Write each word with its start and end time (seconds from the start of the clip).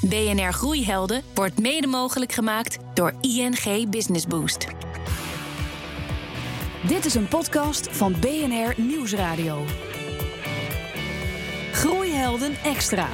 BNR 0.00 0.52
Groeihelden 0.52 1.22
wordt 1.34 1.58
mede 1.60 1.86
mogelijk 1.86 2.32
gemaakt 2.32 2.78
door 2.94 3.14
ING 3.20 3.90
Business 3.90 4.26
Boost. 4.26 4.66
Dit 6.86 7.04
is 7.04 7.14
een 7.14 7.28
podcast 7.28 7.88
van 7.90 8.14
BNR 8.20 8.74
Nieuwsradio. 8.76 9.64
Groeihelden 11.72 12.52
extra. 12.64 13.08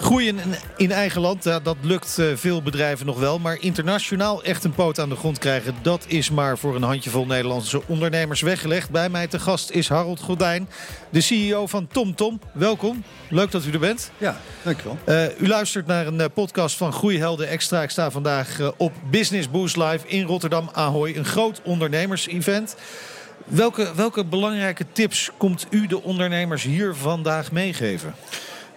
Groeien 0.00 0.38
in, 0.76 0.92
eigen 0.92 1.20
land, 1.20 1.42
dat 1.42 1.76
lukt 1.80 2.16
uh, 2.18 2.36
veel 2.36 2.62
bedrijven 2.62 3.06
nog 3.06 3.18
wel. 3.18 3.38
Maar 3.38 3.56
internationaal 3.60 4.42
echt 4.42 4.64
een 4.64 4.72
poot 4.72 4.98
aan 4.98 5.08
de 5.08 5.16
grond 5.16 5.38
krijgen... 5.38 5.74
dat 5.82 6.04
is 6.08 6.30
maar 6.30 6.58
voor 6.58 6.76
een 6.76 6.82
handjevol 6.82 7.26
Nederlandse 7.26 7.82
ondernemers 7.86 8.40
weggelegd. 8.40 8.90
Bij 8.90 9.08
mij 9.08 9.26
te 9.26 9.38
gast 9.38 9.70
is 9.70 9.88
Harold 9.88 10.20
Gordijn, 10.20 10.68
de 11.10 11.20
CEO 11.20 11.66
van 11.66 11.86
TomTom. 11.86 12.38
Tom. 12.38 12.40
Welkom, 12.52 13.04
leuk 13.28 13.50
dat 13.50 13.64
u 13.64 13.72
er 13.72 13.78
bent. 13.78 14.10
Ja, 14.18 14.40
dankjewel. 14.62 14.98
Uh, 15.06 15.40
u 15.40 15.48
luistert 15.48 15.86
naar 15.86 16.06
een 16.06 16.20
uh, 16.20 16.24
podcast 16.34 16.76
van 16.76 16.92
Groeihelden 16.92 17.48
Extra. 17.48 17.82
Ik 17.82 17.90
sta 17.90 18.10
vandaag 18.10 18.72
op 18.76 18.92
Business 19.10 19.50
Boost 19.50 19.76
Live 19.76 20.06
in 20.06 20.26
Rotterdam 20.26 20.68
Ahoy. 20.72 21.16
Een 21.16 21.24
groot 21.24 21.60
ondernemers-event. 21.64 22.76
Welke, 23.44 23.94
welke 23.94 24.24
belangrijke 24.24 24.84
tips 24.92 25.30
komt 25.36 25.66
u 25.70 25.86
de 25.86 26.02
ondernemers 26.02 26.62
hier 26.62 26.94
vandaag 26.94 27.52
meegeven? 27.52 28.14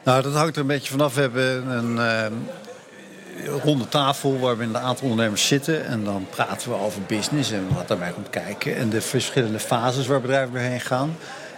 Nou, 0.04 0.22
dat 0.22 0.34
hangt 0.34 0.56
er 0.56 0.62
een 0.62 0.68
beetje 0.68 0.92
vanaf. 0.92 1.16
We 1.16 1.22
hebben 1.22 1.68
een 1.68 1.96
uh, 1.96 3.58
ronde 3.64 3.88
tafel 3.88 4.40
waar 4.40 4.58
we 4.58 4.64
een 4.64 4.78
aantal 4.78 5.10
ondernemers 5.10 5.48
zitten. 5.48 5.86
En 5.86 6.04
dan 6.04 6.28
praten 6.30 6.70
we 6.70 6.78
over 6.78 7.02
business 7.02 7.52
en 7.52 7.68
wat 7.76 7.88
daarbij 7.88 8.12
komt 8.12 8.30
kijken. 8.30 8.76
En 8.76 8.90
de 8.90 9.02
verschillende 9.02 9.60
fases 9.60 10.08
waar 10.08 10.22
bedrijven 10.22 10.54
doorheen 10.54 10.82
gaan. 10.82 11.16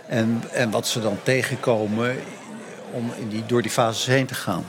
En, 0.08 0.44
en 0.52 0.70
wat 0.70 0.88
ze 0.88 1.02
dan 1.02 1.18
tegenkomen 1.24 2.16
om 2.96 3.14
in 3.20 3.30
die, 3.30 3.44
door 3.46 3.62
die 3.62 3.72
fases 3.72 4.06
heen 4.06 4.26
te 4.26 4.34
gaan. 4.34 4.66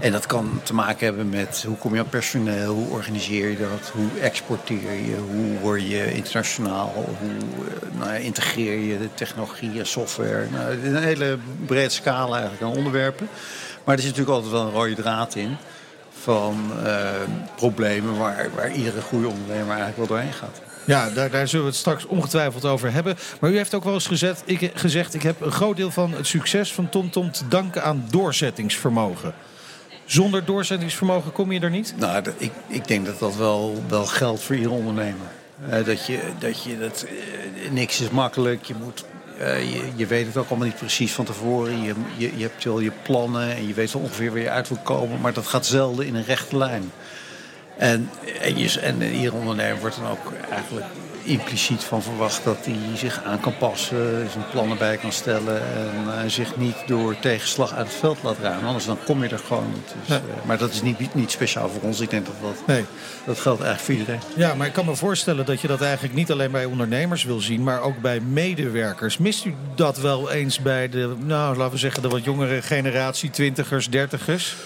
En 0.00 0.12
dat 0.12 0.26
kan 0.26 0.60
te 0.62 0.74
maken 0.74 1.06
hebben 1.06 1.28
met 1.28 1.64
hoe 1.66 1.76
kom 1.76 1.94
je 1.94 2.00
aan 2.00 2.08
personeel, 2.08 2.74
hoe 2.74 2.88
organiseer 2.88 3.48
je 3.48 3.58
dat, 3.58 3.90
hoe 3.92 4.20
exporteer 4.20 4.92
je, 4.92 5.16
hoe 5.30 5.58
word 5.58 5.88
je 5.88 6.12
internationaal, 6.12 6.92
hoe 6.94 7.28
eh, 7.28 7.98
nou, 7.98 8.20
integreer 8.20 8.78
je 8.78 8.98
de 8.98 9.14
technologie 9.14 9.84
software. 9.84 10.46
Nou, 10.50 10.86
een 10.86 11.02
hele 11.02 11.38
brede 11.66 11.88
scala 11.88 12.32
eigenlijk 12.32 12.62
aan 12.62 12.78
onderwerpen. 12.78 13.28
Maar 13.84 13.94
er 13.94 14.02
zit 14.02 14.10
natuurlijk 14.10 14.36
altijd 14.36 14.52
wel 14.52 14.66
een 14.66 14.72
rode 14.72 15.02
draad 15.02 15.34
in 15.34 15.56
van 16.22 16.70
uh, 16.84 17.10
problemen 17.56 18.18
waar, 18.18 18.48
waar 18.54 18.72
iedere 18.72 19.00
goede 19.00 19.26
ondernemer 19.26 19.68
eigenlijk 19.68 19.96
wel 19.96 20.06
doorheen 20.06 20.32
gaat. 20.32 20.71
Ja, 20.84 21.10
daar, 21.10 21.30
daar, 21.30 21.48
zullen 21.48 21.64
we 21.64 21.70
het 21.70 21.80
straks 21.80 22.06
ongetwijfeld 22.06 22.64
over 22.64 22.92
hebben. 22.92 23.16
Maar 23.40 23.50
u 23.50 23.56
heeft 23.56 23.74
ook 23.74 23.84
wel 23.84 23.94
eens 23.94 24.06
gezet, 24.06 24.42
ik, 24.44 24.70
gezegd... 24.74 25.14
ik 25.14 25.22
heb 25.22 25.40
een 25.40 25.52
groot 25.52 25.76
deel 25.76 25.90
van 25.90 26.12
het 26.12 26.26
succes 26.26 26.72
van 26.72 26.88
TomTom 26.88 27.32
te 27.32 27.48
danken 27.48 27.82
aan 27.82 28.04
doorzettingsvermogen. 28.10 29.34
Zonder 30.04 30.44
doorzettingsvermogen 30.44 31.32
kom 31.32 31.52
je 31.52 31.60
er 31.60 31.70
niet? 31.70 31.94
Nou, 31.98 32.24
ik, 32.36 32.52
ik 32.66 32.88
denk 32.88 33.06
dat 33.06 33.18
dat 33.18 33.36
wel, 33.36 33.82
wel 33.88 34.06
geldt 34.06 34.42
voor 34.42 34.54
iedere 34.54 34.74
ondernemer. 34.74 35.26
Uh, 35.68 35.84
dat 35.84 36.06
je, 36.06 36.20
dat, 36.38 36.62
je 36.62 36.78
dat 36.78 37.06
uh, 37.06 37.70
niks 37.70 38.00
is 38.00 38.10
makkelijk. 38.10 38.64
Je, 38.64 38.74
moet, 38.74 39.04
uh, 39.40 39.72
je, 39.72 39.82
je, 39.96 40.06
weet 40.06 40.26
het 40.26 40.36
ook 40.36 40.48
allemaal 40.48 40.66
niet 40.66 40.76
precies 40.76 41.12
van 41.12 41.24
tevoren. 41.24 41.82
Je, 41.82 41.94
je, 42.16 42.36
je 42.36 42.42
hebt 42.42 42.64
wel 42.64 42.80
je 42.80 42.92
plannen 43.02 43.56
en 43.56 43.66
je 43.66 43.74
weet 43.74 43.92
wel 43.92 44.02
ongeveer 44.02 44.30
waar 44.30 44.40
je 44.40 44.50
uit 44.50 44.68
wil 44.68 44.80
komen. 44.82 45.20
Maar 45.20 45.32
dat 45.32 45.46
gaat 45.46 45.66
zelden 45.66 46.06
in 46.06 46.14
een 46.14 46.24
rechte 46.24 46.56
lijn. 46.56 46.92
En, 47.76 48.10
en, 48.40 48.58
je, 48.58 48.80
en 48.80 49.02
ieder 49.02 49.34
ondernemer 49.34 49.80
wordt 49.80 49.96
dan 49.96 50.10
ook 50.10 50.32
eigenlijk 50.50 50.86
impliciet 51.24 51.84
van 51.84 52.02
verwacht 52.02 52.44
dat 52.44 52.58
hij 52.64 52.96
zich 52.96 53.22
aan 53.24 53.40
kan 53.40 53.56
passen, 53.56 54.30
zijn 54.30 54.44
plannen 54.50 54.78
bij 54.78 54.96
kan 54.96 55.12
stellen 55.12 55.62
en 55.62 56.04
uh, 56.06 56.12
zich 56.26 56.56
niet 56.56 56.76
door 56.86 57.18
tegenslag 57.18 57.74
uit 57.74 57.86
het 57.86 57.96
veld 57.96 58.18
laat 58.22 58.38
ruimen. 58.38 58.66
Anders 58.66 58.84
dan 58.84 58.98
kom 59.04 59.22
je 59.22 59.28
er 59.28 59.38
gewoon 59.38 59.72
niet. 59.74 59.94
Dus, 60.06 60.16
uh, 60.16 60.22
maar 60.44 60.58
dat 60.58 60.72
is 60.72 60.82
niet, 60.82 61.14
niet 61.14 61.30
speciaal 61.30 61.68
voor 61.68 61.82
ons. 61.82 62.00
Ik 62.00 62.10
denk 62.10 62.26
dat 62.26 62.34
dat, 62.42 62.66
nee. 62.66 62.84
dat 63.24 63.40
geldt 63.40 63.62
eigenlijk 63.62 64.00
voor 64.00 64.12
iedereen. 64.14 64.36
Ja, 64.36 64.54
maar 64.54 64.66
ik 64.66 64.72
kan 64.72 64.84
me 64.84 64.96
voorstellen 64.96 65.46
dat 65.46 65.60
je 65.60 65.68
dat 65.68 65.80
eigenlijk 65.80 66.14
niet 66.14 66.30
alleen 66.30 66.50
bij 66.50 66.64
ondernemers 66.64 67.24
wil 67.24 67.40
zien, 67.40 67.62
maar 67.62 67.80
ook 67.80 68.00
bij 68.00 68.20
medewerkers. 68.20 69.18
Mist 69.18 69.44
u 69.44 69.54
dat 69.74 69.98
wel 69.98 70.30
eens 70.30 70.60
bij 70.60 70.88
de, 70.88 71.14
nou 71.18 71.56
laten 71.56 71.72
we 71.72 71.78
zeggen, 71.78 72.02
de 72.02 72.08
wat 72.08 72.24
jongere 72.24 72.62
generatie, 72.62 73.30
twintigers, 73.30 73.90
dertigers? 73.90 74.56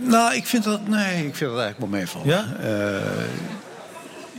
Nou, 0.00 0.34
ik 0.34 0.46
vind 0.46 0.64
dat, 0.64 0.88
nee, 0.88 1.26
ik 1.26 1.36
vind 1.36 1.50
dat 1.50 1.60
eigenlijk 1.60 1.78
wel 1.78 1.88
meevallen. 1.88 2.26
Ja? 2.28 2.44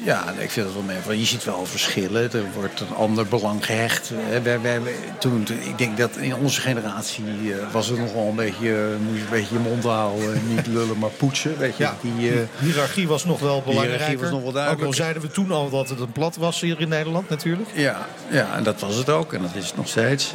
Ja, 0.04 0.34
ik 0.38 0.50
vind 0.50 0.66
dat 0.66 0.76
wel 0.76 0.84
meevallen. 0.84 1.20
Je 1.20 1.26
ziet 1.26 1.44
wel 1.44 1.66
verschillen. 1.66 2.32
Er 2.32 2.44
wordt 2.54 2.80
een 2.80 2.96
ander 2.96 3.26
belang 3.26 3.66
gehecht. 3.66 4.12
We, 4.44 4.60
we, 4.60 4.94
toen, 5.20 5.48
ik 5.64 5.78
denk 5.78 5.98
dat 5.98 6.18
in 6.18 6.36
onze 6.36 6.62
generatie 6.62 7.24
uh, 7.44 7.56
was 7.72 7.88
het 7.88 8.00
nog 8.00 8.14
wel 8.14 8.28
een 8.28 8.36
beetje, 8.36 8.68
uh, 8.68 9.08
moest 9.08 9.18
je 9.18 9.24
een 9.24 9.30
beetje 9.30 9.54
je 9.54 9.60
mond 9.60 9.84
houden. 9.84 10.48
niet 10.48 10.68
lullen, 10.68 10.98
maar 10.98 11.10
poetsen. 11.10 11.58
Weet 11.58 11.78
je, 11.78 11.84
ja, 11.84 11.96
die 12.02 12.32
hiërarchie 12.60 13.08
was 13.08 13.26
nog 13.26 13.40
wel 13.40 13.62
belangrijk. 13.66 14.20
was 14.20 14.30
nog 14.30 14.42
wel 14.42 14.52
duidelijk. 14.52 14.82
Ook 14.82 14.88
al 14.88 14.94
zeiden 14.94 15.22
we 15.22 15.28
toen 15.28 15.52
al 15.52 15.70
dat 15.70 15.90
het 15.90 16.00
een 16.00 16.12
plat 16.12 16.36
was 16.36 16.62
hier 16.62 16.80
in 16.80 16.90
Nederland 16.90 17.30
natuurlijk. 17.30 17.70
Ja, 17.74 18.08
ja 18.30 18.56
en 18.56 18.64
dat 18.64 18.80
was 18.80 18.96
het 18.96 19.10
ook. 19.10 19.34
En 19.34 19.42
dat 19.42 19.56
is 19.56 19.66
het 19.66 19.76
nog 19.76 19.88
steeds. 19.88 20.34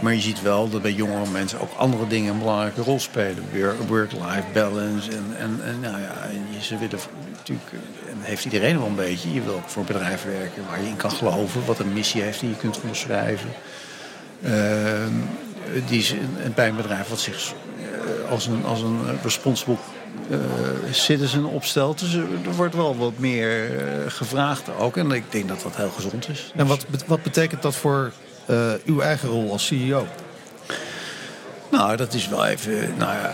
maar 0.00 0.14
je 0.14 0.20
ziet 0.20 0.42
wel 0.42 0.68
dat 0.68 0.82
bij 0.82 0.92
jongere 0.92 1.30
mensen 1.30 1.60
ook 1.60 1.72
andere 1.76 2.06
dingen 2.06 2.32
een 2.32 2.38
belangrijke 2.38 2.82
rol 2.82 3.00
spelen. 3.00 3.44
Work-life 3.86 4.44
balance. 4.52 5.10
En, 5.10 5.34
en, 5.38 5.60
en 5.64 5.80
nou 5.80 6.00
ja, 6.00 6.12
ze 6.60 6.78
willen 6.78 6.98
natuurlijk... 7.36 7.70
Heeft 8.22 8.44
iedereen 8.44 8.78
wel 8.78 8.86
een 8.86 8.94
beetje. 8.94 9.34
Je 9.34 9.42
wil 9.42 9.54
ook 9.54 9.68
voor 9.68 9.80
een 9.80 9.92
bedrijf 9.92 10.24
werken 10.24 10.64
waar 10.68 10.80
je 10.80 10.88
in 10.88 10.96
kan 10.96 11.10
geloven. 11.10 11.64
Wat 11.64 11.78
een 11.78 11.92
missie 11.92 12.22
heeft 12.22 12.40
die 12.40 12.48
je 12.48 12.56
kunt 12.56 12.80
onderschrijven. 12.80 13.48
Uh, 14.44 14.50
die 15.86 16.18
bij 16.54 16.68
een 16.68 16.76
bedrijf 16.76 17.08
wat 17.08 17.20
zich 17.20 17.52
uh, 17.78 18.30
als, 18.30 18.46
een, 18.46 18.64
als 18.64 18.82
een 18.82 19.00
responsible 19.22 19.76
uh, 20.30 20.38
citizen 20.90 21.44
opstelt. 21.44 21.98
Dus 21.98 22.14
er 22.14 22.54
wordt 22.56 22.74
wel 22.74 22.96
wat 22.96 23.18
meer 23.18 23.70
gevraagd 24.08 24.62
ook. 24.78 24.96
En 24.96 25.10
ik 25.10 25.24
denk 25.28 25.48
dat 25.48 25.62
dat 25.62 25.76
heel 25.76 25.90
gezond 25.90 26.28
is. 26.28 26.52
En 26.56 26.66
wat, 26.66 26.86
wat 27.06 27.22
betekent 27.22 27.62
dat 27.62 27.74
voor 27.74 28.12
uw 28.84 29.00
eigen 29.00 29.28
rol 29.28 29.52
als 29.52 29.66
CEO? 29.66 30.06
Nou, 31.70 31.96
dat 31.96 32.14
is 32.14 32.28
wel 32.28 32.46
even. 32.46 32.96
Nou 32.98 33.12
ja, 33.12 33.32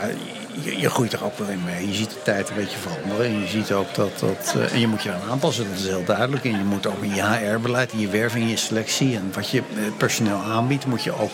je, 0.63 0.79
je, 0.79 0.91
groeit 0.91 1.13
er 1.13 1.25
ook 1.25 1.39
wel 1.39 1.49
in 1.49 1.65
mee. 1.65 1.89
Je 1.89 1.95
ziet 1.95 2.11
de 2.11 2.23
tijd 2.23 2.49
een 2.49 2.55
beetje 2.55 2.79
veranderen. 2.79 3.27
En 3.27 3.41
je 3.41 3.47
ziet 3.47 3.73
ook 3.73 3.95
dat 3.95 4.19
dat. 4.19 4.55
Uh, 4.57 4.73
en 4.73 4.81
je 4.81 4.87
moet 4.87 5.03
je 5.03 5.13
aan 5.13 5.31
aanpassen, 5.31 5.69
dat 5.69 5.79
is 5.79 5.87
heel 5.87 6.05
duidelijk. 6.05 6.45
En 6.45 6.51
je 6.51 6.65
moet 6.65 6.87
ook 6.87 7.03
in 7.03 7.15
je 7.15 7.23
HR-beleid, 7.23 7.93
in 7.93 8.01
je 8.01 8.09
werving, 8.09 8.51
je 8.51 8.57
selectie 8.57 9.17
en 9.17 9.31
wat 9.35 9.51
je 9.51 9.63
personeel 9.97 10.41
aanbiedt, 10.41 10.87
moet 10.87 11.03
je 11.03 11.13
ook 11.13 11.31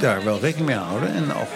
daar 0.00 0.24
wel 0.24 0.40
rekening 0.40 0.68
mee 0.68 0.76
houden. 0.76 1.14
En 1.14 1.34
ook 1.34 1.48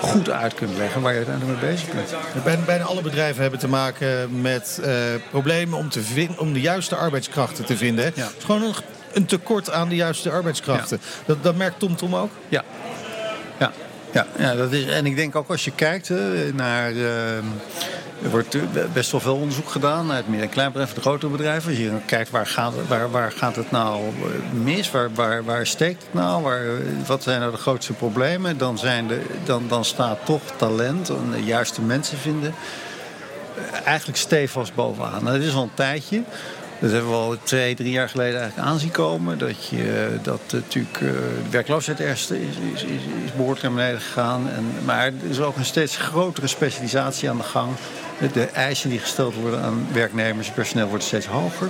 goed 0.00 0.30
uit 0.30 0.54
kunnen 0.54 0.76
leggen 0.76 1.00
waar 1.00 1.12
je 1.12 1.18
uiteindelijk 1.18 1.60
mee 1.60 1.70
bezig 1.70 1.88
bent. 1.94 2.44
Bijna, 2.44 2.62
bijna 2.62 2.84
alle 2.84 3.02
bedrijven 3.02 3.42
hebben 3.42 3.60
te 3.60 3.68
maken 3.68 4.40
met 4.40 4.80
uh, 4.84 4.90
problemen 5.30 5.78
om, 5.78 5.88
te 5.88 6.02
vind, 6.02 6.38
om 6.38 6.52
de 6.52 6.60
juiste 6.60 6.96
arbeidskrachten 6.96 7.64
te 7.64 7.76
vinden. 7.76 8.12
Ja. 8.14 8.24
Het 8.24 8.34
is 8.38 8.44
gewoon 8.44 8.62
een, 8.62 8.74
een, 9.12 9.26
tekort 9.26 9.70
aan 9.70 9.88
de 9.88 9.94
juiste 9.94 10.30
arbeidskrachten. 10.30 10.98
Ja. 11.02 11.22
Dat, 11.26 11.42
dat 11.42 11.56
merkt 11.56 11.78
TomTom 11.78 12.10
Tom 12.10 12.20
ook? 12.20 12.30
Ja. 12.48 12.64
Ja, 13.58 13.72
ja, 14.14 14.26
ja 14.38 14.54
dat 14.54 14.72
is, 14.72 14.86
en 14.86 15.06
ik 15.06 15.16
denk 15.16 15.36
ook 15.36 15.48
als 15.48 15.64
je 15.64 15.72
kijkt 15.74 16.08
hè, 16.08 16.52
naar. 16.52 16.92
Uh, 16.92 17.36
er 18.22 18.30
wordt 18.30 18.56
best 18.92 19.10
wel 19.10 19.20
veel 19.20 19.34
onderzoek 19.34 19.68
gedaan 19.68 20.06
naar 20.06 20.16
het 20.16 20.28
midden- 20.28 20.46
en 20.46 20.52
kleinbedrijf, 20.52 20.92
de 20.92 21.00
grotere 21.00 21.32
bedrijven. 21.32 21.70
Als 21.70 21.78
je 21.78 21.92
kijkt 22.06 22.30
waar 22.30 22.46
gaat, 22.46 22.72
waar, 22.88 23.10
waar 23.10 23.32
gaat 23.32 23.56
het 23.56 23.70
nou 23.70 24.02
mis, 24.62 24.90
waar, 24.90 25.14
waar, 25.14 25.44
waar 25.44 25.66
steekt 25.66 26.02
het 26.02 26.14
nou, 26.14 26.42
waar, 26.42 26.62
wat 27.06 27.22
zijn 27.22 27.40
nou 27.40 27.52
de 27.52 27.58
grootste 27.58 27.92
problemen, 27.92 28.58
dan, 28.58 28.78
zijn 28.78 29.06
de, 29.06 29.20
dan, 29.44 29.68
dan 29.68 29.84
staat 29.84 30.18
toch 30.24 30.42
talent 30.56 31.08
en 31.08 31.30
de 31.32 31.44
juiste 31.44 31.82
mensen 31.82 32.18
vinden 32.18 32.54
eigenlijk 33.84 34.18
stevast 34.18 34.74
bovenaan. 34.74 35.24
Nou, 35.24 35.38
dat 35.38 35.46
is 35.46 35.54
al 35.54 35.62
een 35.62 35.74
tijdje. 35.74 36.22
Dat 36.84 36.92
hebben 36.92 37.10
we 37.10 37.16
al 37.16 37.36
twee, 37.42 37.74
drie 37.74 37.90
jaar 37.90 38.08
geleden 38.08 38.40
eigenlijk 38.40 38.68
aanzien 38.68 38.90
komen. 38.90 39.38
Dat, 39.38 39.66
je, 39.66 40.18
dat 40.22 40.40
natuurlijk 40.52 41.00
uh, 41.00 41.10
de 41.10 41.50
werkloosheid 41.50 42.00
is, 42.00 42.30
is, 42.30 42.56
is, 42.56 42.82
is 43.24 43.32
behoorlijk 43.36 43.62
naar 43.62 43.72
beneden 43.72 44.00
gegaan. 44.00 44.50
En, 44.50 44.64
maar 44.84 45.06
er 45.06 45.30
is 45.30 45.40
ook 45.40 45.56
een 45.56 45.64
steeds 45.64 45.96
grotere 45.96 46.46
specialisatie 46.46 47.30
aan 47.30 47.36
de 47.36 47.42
gang. 47.42 47.72
De 48.32 48.44
eisen 48.44 48.90
die 48.90 48.98
gesteld 48.98 49.34
worden 49.34 49.62
aan 49.62 49.86
werknemers 49.92 50.48
en 50.48 50.54
personeel 50.54 50.86
worden 50.86 51.06
steeds 51.06 51.26
hoger. 51.26 51.68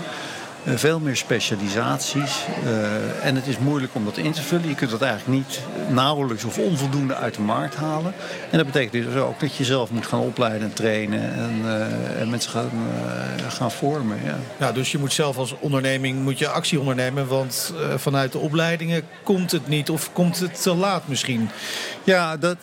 Uh, 0.67 0.75
veel 0.77 1.01
meer 1.01 1.17
specialisaties. 1.17 2.45
Uh, 2.65 3.27
en 3.27 3.35
het 3.35 3.47
is 3.47 3.59
moeilijk 3.59 3.95
om 3.95 4.05
dat 4.05 4.17
in 4.17 4.33
te 4.33 4.43
vullen. 4.43 4.69
Je 4.69 4.75
kunt 4.75 4.91
dat 4.91 5.03
eigenlijk 5.03 5.39
niet 5.39 5.61
nauwelijks 5.89 6.45
of 6.45 6.59
onvoldoende 6.59 7.15
uit 7.15 7.35
de 7.35 7.41
markt 7.41 7.75
halen. 7.75 8.15
En 8.51 8.57
dat 8.57 8.67
betekent 8.67 9.05
dus 9.05 9.15
ook 9.15 9.41
dat 9.41 9.55
je 9.55 9.65
zelf 9.65 9.91
moet 9.91 10.07
gaan 10.07 10.21
opleiden 10.21 10.69
en 10.69 10.73
trainen. 10.73 11.35
En, 11.35 11.61
uh, 11.65 12.21
en 12.21 12.31
mensen 12.31 12.51
gaan, 12.51 12.71
gaan 13.49 13.71
vormen. 13.71 14.19
Ja. 14.25 14.37
ja, 14.59 14.73
dus 14.73 14.93
je 14.93 14.99
moet 14.99 15.13
zelf 15.13 15.37
als 15.37 15.55
onderneming 15.59 16.23
moet 16.23 16.39
je 16.39 16.49
actie 16.49 16.79
ondernemen. 16.79 17.27
Want 17.27 17.73
vanuit 17.97 18.33
de 18.33 18.39
opleidingen 18.39 19.03
komt 19.23 19.51
het 19.51 19.69
niet. 19.69 19.91
Of 19.91 20.13
komt 20.13 20.39
het 20.39 20.63
te 20.63 20.75
laat 20.75 21.09
misschien? 21.09 21.51
Ja, 22.05 22.37
dat, 22.37 22.57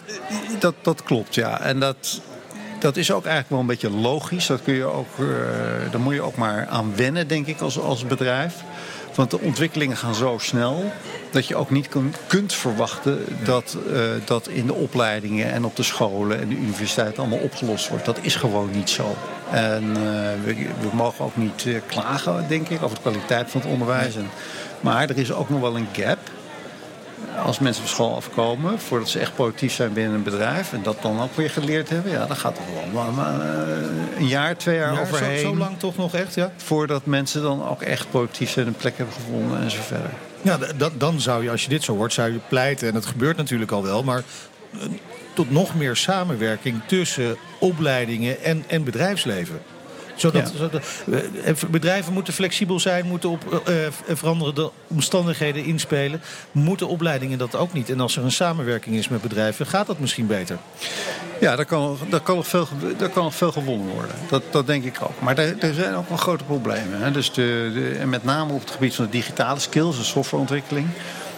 dat, 0.60 0.76
dat 0.82 1.04
klopt. 1.04 1.36
Ja. 1.36 1.62
En 1.62 1.80
dat, 1.80 2.22
dat 2.82 2.98
is 2.98 3.12
ook 3.12 3.26
eigenlijk 3.26 3.50
wel 3.50 3.60
een 3.60 3.66
beetje 3.66 3.90
logisch. 3.90 4.48
Dat 4.48 4.62
kun 4.64 4.74
je 4.74 4.86
ook, 4.86 5.18
uh, 5.20 5.28
daar 5.92 6.02
moet 6.02 6.14
je 6.14 6.22
ook 6.22 6.36
maar 6.36 6.68
aan 6.68 6.96
wennen, 6.96 7.28
denk 7.28 7.48
ik, 7.48 7.62
als, 7.62 7.80
als 7.80 8.06
bedrijf. 8.06 8.56
Want 9.16 9.32
de 9.32 9.40
ontwikkelingen 9.40 9.98
gaan 9.98 10.16
zo 10.16 10.38
snel 10.38 10.92
dat 11.32 11.48
je 11.48 11.56
ook 11.56 11.70
niet 11.70 11.88
kun, 11.88 12.14
kunt 12.28 12.54
verwachten 12.54 13.26
dat 13.44 13.78
uh, 13.88 14.02
dat 14.26 14.48
in 14.48 14.66
de 14.66 14.74
opleidingen 14.74 15.52
en 15.52 15.66
op 15.66 15.76
de 15.76 15.84
scholen 15.84 16.42
en 16.42 16.50
de 16.50 16.56
universiteit 16.56 17.20
allemaal 17.20 17.40
opgelost 17.40 17.90
wordt. 17.90 18.06
Dat 18.06 18.20
is 18.22 18.36
gewoon 18.36 18.70
niet 18.72 18.90
zo. 18.90 19.16
En 19.52 19.84
uh, 19.84 19.96
we, 20.44 20.56
we, 20.56 20.90
mogen 20.94 21.26
ook 21.26 21.38
niet 21.38 21.68
klagen, 21.88 22.46
denk 22.48 22.70
ik, 22.70 22.84
over 22.84 22.96
de 22.96 23.02
kwaliteit 23.02 23.50
van 23.50 23.62
het 23.62 23.70
onderwijs. 23.70 24.16
En, 24.16 24.30
maar 24.80 25.10
er 25.10 25.18
is 25.18 25.32
ook 25.32 25.50
nog 25.50 25.60
wel 25.60 25.76
een 25.76 25.88
gap 25.92 26.20
als 27.46 27.60
mensen 27.60 27.84
van 27.84 27.92
school 27.92 28.16
afkomen, 28.16 28.80
voordat 28.80 29.10
ze 29.10 29.20
echt 29.20 29.36
productief 29.36 29.74
zijn 29.74 29.94
binnen 29.94 30.14
een 30.14 30.24
bedrijf 30.24 30.74
en 30.74 30.84
dat 30.84 31.02
dan 31.02 31.22
ook 31.22 31.36
weer 31.36 31.50
geleerd 31.50 31.90
hebben, 31.90 32.12
ja, 32.12 32.26
dan 32.26 32.36
gaat 32.36 32.58
het 32.58 32.94
wel 32.94 33.12
maar, 33.12 33.42
een 34.18 34.28
jaar, 34.28 34.58
twee 34.58 34.78
jaar 34.78 34.94
ja, 34.94 35.02
overheen. 35.02 35.40
Zo, 35.40 35.52
zo, 35.52 35.58
lang 35.58 35.80
toch 35.80 35.98
nog 35.98 36.14
echt, 36.14 36.36
ja? 36.36 36.52
Voordat 36.58 37.06
mensen 37.06 37.42
dan 37.42 37.68
ook 37.68 37.82
echt 37.82 38.10
productief 38.10 38.50
zijn, 38.50 38.68
een 38.68 38.74
plek 38.74 38.98
hebben 38.98 39.16
gevonden 39.16 39.62
en 39.62 39.72
zo 39.72 39.82
verder. 39.82 40.12
Ja, 40.42 40.58
dan 40.98 41.20
zou 41.20 41.44
je, 41.44 41.52
als 41.52 41.64
je 41.64 41.70
dit 41.70 41.84
zo 41.84 41.96
hoort, 41.96 42.14
zou 42.14 42.32
je 42.32 42.40
pleiten, 42.48 42.88
en 42.88 42.94
dat 42.94 43.06
gebeurt 43.06 43.38
natuurlijk 43.38 43.72
al 43.72 43.84
wel, 43.84 44.04
maar 44.04 44.24
tot 45.34 45.52
nog 45.52 45.76
meer 45.76 45.96
samenwerking 45.96 46.82
tussen 46.86 47.38
opleidingen 47.60 48.44
en, 48.44 48.64
en 48.68 48.84
bedrijfsleven. 48.84 49.62
Zodat, 50.22 50.54
zodat, 50.56 50.82
eh, 51.44 51.54
bedrijven 51.70 52.14
moeten 52.14 52.34
flexibel 52.34 52.80
zijn, 52.80 53.06
moeten 53.06 53.30
op 53.30 53.64
uh, 53.70 53.76
veranderende 54.16 54.72
omstandigheden 54.88 55.64
inspelen. 55.64 56.22
Moeten 56.52 56.88
opleidingen 56.88 57.38
dat 57.38 57.56
ook 57.56 57.74
niet? 57.74 57.90
En 57.90 58.00
als 58.00 58.18
er 58.18 58.24
een 58.24 58.32
samenwerking 58.32 58.96
is 58.96 59.08
met 59.08 59.22
bedrijven, 59.22 59.66
gaat 59.66 59.88
dat 59.88 60.00
misschien 60.00 60.28
beter? 60.28 60.58
Ja, 61.40 61.56
daar 61.56 61.66
kan, 61.66 61.98
daar 62.10 62.20
kan, 62.20 62.36
nog, 62.36 62.48
veel, 62.48 62.68
daar 62.98 63.10
kan 63.10 63.24
nog 63.24 63.36
veel 63.36 63.52
gewonnen 63.52 63.88
worden. 63.88 64.16
Dat, 64.30 64.44
dat 64.52 64.68
denk 64.68 64.84
ik 64.84 64.98
ook. 65.02 65.22
Maar 65.22 65.38
er, 65.38 65.60
er 65.60 65.74
zijn 65.74 65.96
ook 65.96 66.10
wel 66.10 66.18
grote 66.18 66.44
problemen. 66.44 67.02
Hè. 67.02 67.12
Dus 67.12 67.34
de, 67.34 67.72
de, 67.74 67.98
en 68.00 68.10
met 68.10 68.24
name 68.24 68.54
op 68.54 68.60
het 68.60 68.72
gebied 68.72 68.96
van 68.96 69.06
de 69.06 69.12
digitale 69.12 69.60
skills, 69.60 69.98
de 69.98 70.04
softwareontwikkeling. 70.04 70.88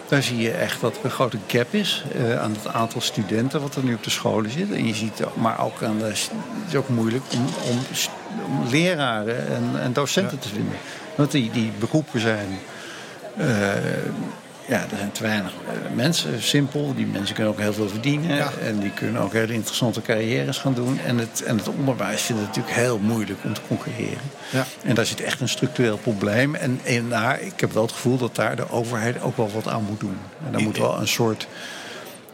Daar 0.08 0.24
zie 0.24 0.38
je 0.38 0.52
echt 0.52 0.82
dat 0.82 0.98
er 0.98 1.06
een 1.06 1.12
grote 1.12 1.38
gap 1.48 1.74
is 1.74 2.04
uh, 2.16 2.42
aan 2.42 2.52
het 2.52 2.68
aantal 2.68 3.02
studenten 3.02 3.62
wat 3.62 3.76
er 3.76 3.84
nu 3.84 3.94
op 3.94 4.04
de 4.04 4.10
scholen 4.10 4.52
zit. 4.52 4.72
En 4.72 4.88
je 4.88 4.96
ziet 4.96 5.24
maar 5.34 5.60
ook 5.60 5.84
aan 5.84 5.98
de. 5.98 6.06
Het 6.06 6.30
is 6.70 6.76
ook 6.76 6.90
moeilijk 6.90 7.24
om, 7.34 7.46
om, 7.70 7.80
om 8.46 8.70
leraren 8.70 9.48
en, 9.48 9.82
en 9.82 9.94
docenten 9.94 10.38
ja. 10.38 10.44
te 10.44 10.50
vinden. 10.50 10.78
Want 11.16 11.32
die, 11.32 11.52
die 11.52 11.72
beroepen 11.80 12.20
zijn. 12.20 12.60
Uh, 13.38 13.48
ja, 14.68 14.82
er 14.82 14.98
zijn 14.98 15.12
te 15.12 15.22
weinig 15.22 15.52
uh, 15.52 15.96
mensen, 15.96 16.42
simpel. 16.42 16.94
Die 16.96 17.06
mensen 17.06 17.36
kunnen 17.36 17.54
ook 17.54 17.60
heel 17.60 17.74
veel 17.74 17.90
verdienen. 17.90 18.36
Ja. 18.36 18.52
En 18.64 18.80
die 18.80 18.92
kunnen 18.92 19.22
ook 19.22 19.34
hele 19.34 19.54
interessante 19.54 20.02
carrières 20.02 20.58
gaan 20.58 20.74
doen. 20.74 21.00
En 21.00 21.18
het, 21.18 21.44
en 21.44 21.58
het 21.58 21.68
onderwijs 21.68 22.22
vindt 22.22 22.42
het 22.42 22.50
natuurlijk 22.50 22.76
heel 22.76 23.00
moeilijk 23.00 23.40
om 23.44 23.54
te 23.54 23.62
concurreren. 23.68 24.22
Ja. 24.50 24.66
En 24.84 24.96
daar 24.96 25.06
zit 25.06 25.22
echt 25.22 25.42
een 25.42 25.50
structureel 25.50 25.98
probleem. 25.98 26.56
En, 26.56 26.80
en 26.84 27.10
daar, 27.10 27.42
ik 27.42 27.60
heb 27.60 27.72
wel 27.72 27.84
het 27.84 27.92
gevoel 27.92 28.18
dat 28.18 28.36
daar 28.36 28.56
de 28.56 28.70
overheid 28.70 29.22
ook 29.22 29.38
wel 29.38 29.52
wat 29.52 29.68
aan 29.68 29.84
moet 29.84 30.00
doen. 30.00 30.18
En 30.46 30.52
daar 30.52 30.62
moet 30.62 30.78
wel 30.78 31.00
een 31.00 31.08
soort 31.08 31.48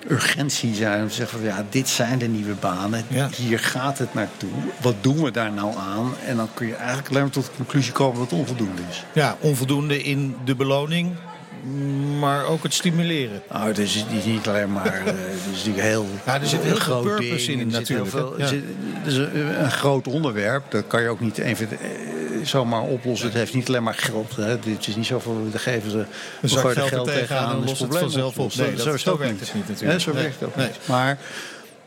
urgentie 0.07 0.75
zijn 0.75 1.01
om 1.01 1.07
te 1.07 1.13
zeggen 1.13 1.39
van 1.39 1.47
ja, 1.47 1.65
dit 1.69 1.89
zijn 1.89 2.19
de 2.19 2.27
nieuwe 2.27 2.53
banen, 2.53 3.05
ja. 3.07 3.29
hier 3.35 3.59
gaat 3.59 3.97
het 3.97 4.13
naartoe. 4.13 4.49
Wat 4.81 4.95
doen 5.01 5.23
we 5.23 5.31
daar 5.31 5.51
nou 5.51 5.75
aan? 5.77 6.13
En 6.25 6.35
dan 6.35 6.49
kun 6.53 6.67
je 6.67 6.75
eigenlijk 6.75 7.09
alleen 7.09 7.21
maar 7.21 7.31
tot 7.31 7.45
de 7.45 7.51
conclusie 7.55 7.91
komen 7.91 8.19
dat 8.19 8.29
het 8.29 8.39
onvoldoende 8.39 8.81
is. 8.89 9.03
Ja, 9.13 9.37
onvoldoende 9.39 10.03
in 10.03 10.35
de 10.45 10.55
beloning, 10.55 11.15
maar 12.19 12.45
ook 12.45 12.63
het 12.63 12.73
stimuleren. 12.73 13.41
Nou, 13.51 13.67
het 13.67 13.77
is 13.77 14.05
niet 14.25 14.47
alleen 14.47 14.71
maar. 14.71 15.01
Het 15.03 15.15
is 15.51 15.57
natuurlijk 15.57 15.85
heel. 15.87 16.05
Ja, 16.25 16.39
er 16.39 16.47
zit 16.47 16.61
heel 16.61 16.75
veel 16.75 17.01
purpose 17.01 17.45
ding, 17.45 17.61
in, 17.61 17.67
natuurlijk. 17.67 18.09
Veel, 18.09 18.39
ja. 18.39 18.47
zit, 18.47 18.63
het 18.93 19.07
is 19.07 19.17
een, 19.17 19.63
een, 19.63 19.71
groot 19.71 20.07
onderwerp. 20.07 20.71
Dat 20.71 20.87
kan 20.87 21.01
je 21.01 21.09
ook 21.09 21.19
niet 21.19 21.37
even 21.37 21.67
zomaar 22.43 22.81
oplossen. 22.81 23.27
Het 23.27 23.37
heeft 23.37 23.53
niet 23.53 23.67
alleen 23.67 23.83
maar 23.83 23.93
geld. 23.93 24.35
Hè. 24.35 24.43
Het 24.43 24.87
is 24.87 24.95
niet 24.95 25.05
zo 25.05 25.19
van 25.19 25.51
we 25.51 25.59
geven 25.59 25.91
ze 25.91 26.05
een 26.41 26.49
zak 26.49 26.71
geld, 26.71 26.89
geld 26.89 27.07
tegenaan 27.07 27.51
en 27.51 27.65
lost 27.65 27.81
het 27.81 27.97
vanzelf 27.97 28.39
op. 28.39 28.55
Nee, 28.55 28.75
dat, 28.75 28.85
zo, 28.85 28.97
zo 28.97 29.17
werkt 29.17 29.39
het 29.39 29.53
niet 29.53 29.67
natuurlijk. 29.67 30.01
zo 30.01 30.13
werkt 30.13 30.39
het 30.39 30.49
ook 30.49 30.55
niet. 30.55 30.77
Maar 30.85 31.17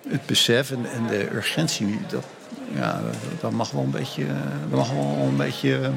het 0.08 0.26
besef 0.26 0.70
en, 0.70 0.86
en 0.92 1.06
de 1.06 1.28
urgentie, 1.34 1.98
dat, 2.08 2.24
ja, 2.74 3.00
dat 3.40 3.50
mag 3.50 3.70
wel 3.70 3.82
een 3.82 3.90
beetje, 3.90 4.24
dat 4.70 4.78
mag 4.78 4.90
wel 4.90 5.26
een 5.28 5.36
beetje 5.36 5.90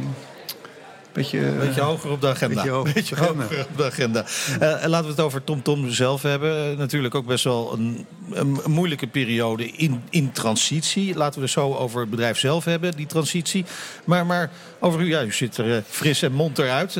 Beetje, 1.15 1.51
beetje 1.59 1.81
hoger 1.81 2.09
op 2.11 2.21
de 2.21 2.27
agenda. 2.27 2.63
Beetje, 2.63 2.93
beetje 2.93 3.15
hoger 3.15 3.65
op 3.69 3.77
de 3.77 3.85
agenda. 3.85 4.25
Uh, 4.53 4.59
laten 4.85 5.03
we 5.03 5.11
het 5.11 5.19
over 5.19 5.43
TomTom 5.43 5.81
Tom 5.81 5.91
zelf 5.91 6.21
hebben. 6.21 6.71
Uh, 6.71 6.77
natuurlijk 6.77 7.15
ook 7.15 7.25
best 7.25 7.43
wel 7.43 7.73
een, 7.73 8.05
een, 8.31 8.59
moeilijke 8.65 9.07
periode 9.07 9.71
in, 9.71 10.03
in 10.09 10.31
transitie. 10.31 11.15
Laten 11.15 11.35
we 11.35 11.41
het 11.41 11.53
zo 11.53 11.73
over 11.73 12.01
het 12.01 12.09
bedrijf 12.09 12.37
zelf 12.37 12.65
hebben, 12.65 12.95
die 12.95 13.05
transitie. 13.05 13.65
Maar, 14.03 14.25
maar 14.25 14.51
over 14.79 15.01
u, 15.01 15.07
ja, 15.07 15.23
u 15.23 15.31
zit 15.31 15.57
er 15.57 15.67
uh, 15.67 15.77
fris 15.87 16.21
en 16.21 16.31
mond 16.31 16.57
eruit. 16.57 16.95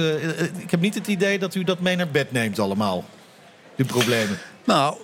ik 0.58 0.72
heb 0.72 0.80
niet 0.80 0.96
het 0.96 1.08
idee 1.08 1.40
dat 1.40 1.56
u 1.56 1.64
dat 1.64 1.80
mee 1.80 1.96
naar 1.96 2.10
bed 2.10 2.32
neemt 2.32 2.60
allemaal. 2.60 3.06
De 3.76 3.86
problemen. 3.86 4.38
Nou, 4.66 4.96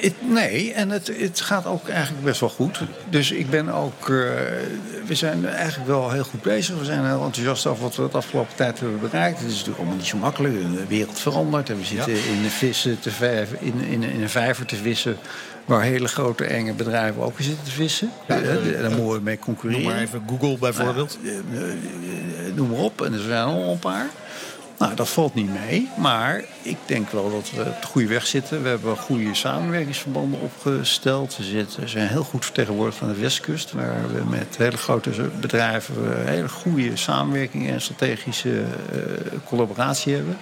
het, 0.00 0.14
nee, 0.20 0.72
en 0.72 0.90
het, 0.90 1.10
het 1.16 1.40
gaat 1.40 1.66
ook 1.66 1.88
eigenlijk 1.88 2.24
best 2.24 2.40
wel 2.40 2.48
goed. 2.48 2.80
Dus 3.08 3.30
ik 3.30 3.50
ben 3.50 3.68
ook. 3.68 4.08
Uh, 4.08 4.08
we 5.06 5.14
zijn 5.14 5.46
eigenlijk 5.46 5.88
wel 5.88 6.10
heel 6.10 6.24
goed 6.24 6.42
bezig. 6.42 6.78
We 6.78 6.84
zijn 6.84 7.06
heel 7.06 7.24
enthousiast 7.24 7.66
over 7.66 7.82
wat 7.82 7.96
we 7.96 8.08
de 8.10 8.16
afgelopen 8.16 8.54
tijd 8.54 8.80
hebben 8.80 9.00
bereikt. 9.00 9.38
Het 9.38 9.46
is 9.46 9.52
natuurlijk 9.52 9.78
allemaal 9.78 9.96
niet 9.96 10.06
zo 10.06 10.16
makkelijk. 10.16 10.54
De 10.54 10.86
wereld 10.88 11.18
verandert. 11.18 11.70
En 11.70 11.78
we 11.78 11.84
zitten 11.84 12.12
ja. 12.12 12.24
in, 12.32 12.42
de 12.42 12.50
vissen 12.50 13.00
te 13.00 13.10
vijver, 13.10 13.58
in, 13.60 13.80
in, 13.80 14.02
in 14.02 14.22
een 14.22 14.30
vijver 14.30 14.66
te 14.66 14.76
vissen. 14.76 15.16
Waar 15.64 15.82
hele 15.82 16.08
grote 16.08 16.44
enge 16.44 16.72
bedrijven 16.72 17.22
ook 17.22 17.38
in 17.38 17.44
zitten 17.44 17.64
te 17.64 17.70
vissen. 17.70 18.10
Ja, 18.28 18.40
uh, 18.40 18.80
daar 18.80 18.90
moeten 18.90 19.12
we 19.12 19.20
mee 19.20 19.38
concurreren. 19.38 19.82
Noem 19.82 19.92
maar 19.92 20.02
even 20.02 20.22
Google 20.28 20.58
bijvoorbeeld. 20.58 21.18
Nou, 21.50 21.74
noem 22.54 22.68
maar 22.68 22.78
op. 22.78 23.02
En 23.02 23.12
er 23.12 23.20
zijn 23.20 23.44
al 23.44 23.72
een 23.72 23.78
paar. 23.78 24.06
Nou, 24.80 24.94
dat 24.94 25.08
valt 25.08 25.34
niet 25.34 25.52
mee. 25.52 25.88
Maar 25.96 26.44
ik 26.62 26.76
denk 26.86 27.10
wel 27.10 27.30
dat 27.30 27.50
we 27.50 27.60
op 27.60 27.80
de 27.80 27.86
goede 27.86 28.08
weg 28.08 28.26
zitten. 28.26 28.62
We 28.62 28.68
hebben 28.68 28.96
goede 28.96 29.34
samenwerkingsverbanden 29.34 30.40
opgesteld. 30.40 31.36
We 31.36 31.42
zitten, 31.42 31.88
zijn 31.88 32.08
heel 32.08 32.22
goed 32.22 32.44
vertegenwoordigd 32.44 33.02
aan 33.02 33.08
de 33.08 33.20
Westkust. 33.20 33.72
Waar 33.72 34.12
we 34.12 34.24
met 34.24 34.56
hele 34.56 34.76
grote 34.76 35.10
bedrijven 35.40 36.26
hele 36.26 36.48
goede 36.48 36.96
samenwerking 36.96 37.68
en 37.68 37.80
strategische 37.80 38.48
uh, 38.50 38.64
collaboratie 39.44 40.14
hebben. 40.14 40.36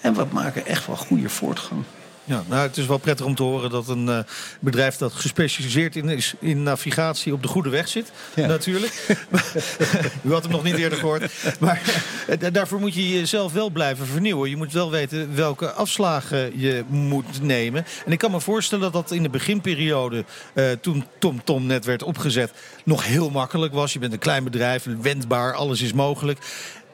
En 0.00 0.14
we 0.14 0.26
maken 0.30 0.66
echt 0.66 0.86
wel 0.86 0.96
goede 0.96 1.28
voortgang. 1.28 1.82
Ja, 2.26 2.42
nou, 2.48 2.66
het 2.66 2.76
is 2.76 2.86
wel 2.86 2.98
prettig 2.98 3.26
om 3.26 3.34
te 3.34 3.42
horen 3.42 3.70
dat 3.70 3.88
een 3.88 4.06
uh, 4.06 4.18
bedrijf 4.60 4.96
dat 4.96 5.12
gespecialiseerd 5.12 5.96
in, 5.96 6.08
is 6.08 6.34
in 6.38 6.62
navigatie 6.62 7.32
op 7.32 7.42
de 7.42 7.48
goede 7.48 7.68
weg 7.68 7.88
zit. 7.88 8.12
Ja. 8.34 8.46
Natuurlijk. 8.46 9.16
U 10.26 10.32
had 10.32 10.42
hem 10.42 10.52
nog 10.52 10.62
niet 10.62 10.76
eerder 10.76 10.98
gehoord. 10.98 11.32
Maar 11.60 11.82
uh, 12.28 12.52
daarvoor 12.52 12.80
moet 12.80 12.94
je 12.94 13.10
jezelf 13.10 13.52
wel 13.52 13.70
blijven 13.70 14.06
vernieuwen. 14.06 14.50
Je 14.50 14.56
moet 14.56 14.72
wel 14.72 14.90
weten 14.90 15.34
welke 15.34 15.70
afslagen 15.70 16.60
je 16.60 16.84
moet 16.88 17.42
nemen. 17.42 17.86
En 18.06 18.12
ik 18.12 18.18
kan 18.18 18.30
me 18.30 18.40
voorstellen 18.40 18.84
dat 18.84 18.92
dat 18.92 19.10
in 19.10 19.22
de 19.22 19.30
beginperiode, 19.30 20.24
uh, 20.54 20.70
toen 20.80 21.04
TomTom 21.18 21.44
Tom 21.44 21.66
net 21.66 21.84
werd 21.84 22.02
opgezet, 22.02 22.52
nog 22.84 23.04
heel 23.04 23.30
makkelijk 23.30 23.72
was. 23.72 23.92
Je 23.92 23.98
bent 23.98 24.12
een 24.12 24.18
klein 24.18 24.44
bedrijf, 24.44 24.86
wendbaar, 25.00 25.54
alles 25.54 25.80
is 25.80 25.92
mogelijk. 25.92 26.38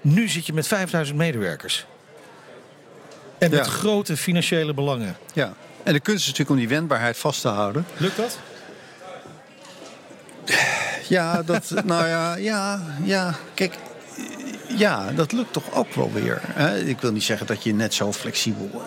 Nu 0.01 0.29
zit 0.29 0.47
je 0.47 0.53
met 0.53 0.67
5000 0.67 1.17
medewerkers. 1.17 1.87
En 3.43 3.51
met 3.51 3.65
ja. 3.65 3.73
grote 3.73 4.17
financiële 4.17 4.75
belangen. 4.75 5.17
Ja, 5.33 5.53
en 5.83 5.93
de 5.93 6.01
kunst 6.01 6.21
is 6.21 6.27
natuurlijk 6.27 6.51
om 6.51 6.57
die 6.57 6.69
wendbaarheid 6.69 7.17
vast 7.17 7.41
te 7.41 7.49
houden. 7.49 7.87
Lukt 7.97 8.17
dat? 8.17 8.39
Ja, 11.09 11.43
dat, 11.43 11.71
nou 11.85 12.07
ja, 12.07 12.37
ja, 12.37 12.83
ja. 13.05 13.35
Kijk, 13.55 13.75
ja, 14.77 15.13
dat 15.13 15.33
lukt 15.33 15.53
toch 15.53 15.75
ook 15.75 15.95
wel 15.95 16.13
weer. 16.13 16.41
Hè? 16.43 16.79
Ik 16.79 17.01
wil 17.01 17.13
niet 17.13 17.23
zeggen 17.23 17.47
dat 17.47 17.63
je 17.63 17.75
net 17.75 17.95
zo 17.95 18.13
flexibel 18.13 18.83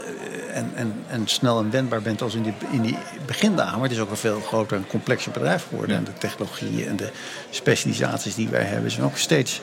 en, 0.52 0.72
en, 0.76 0.94
en 1.08 1.28
snel 1.28 1.60
en 1.60 1.72
wendbaar 1.72 2.02
bent 2.02 2.22
als 2.22 2.36
in 2.36 2.44
die, 2.44 2.54
in 2.72 2.82
die 2.82 2.98
begindagen. 3.26 3.74
Maar 3.74 3.90
het 3.90 3.98
is 3.98 4.04
ook 4.04 4.10
een 4.10 4.18
veel 4.18 4.42
groter 4.42 4.78
en 4.78 4.88
complexer 4.88 5.32
bedrijf 5.32 5.66
geworden. 5.68 5.92
Ja. 5.92 5.98
En 5.98 6.04
de 6.04 6.18
technologieën 6.18 6.88
en 6.88 6.96
de 6.96 7.10
specialisaties 7.50 8.36
die 8.36 8.50
wij 8.50 8.64
hebben 8.64 8.92
zijn 8.92 9.06
ook 9.06 9.18
steeds 9.18 9.62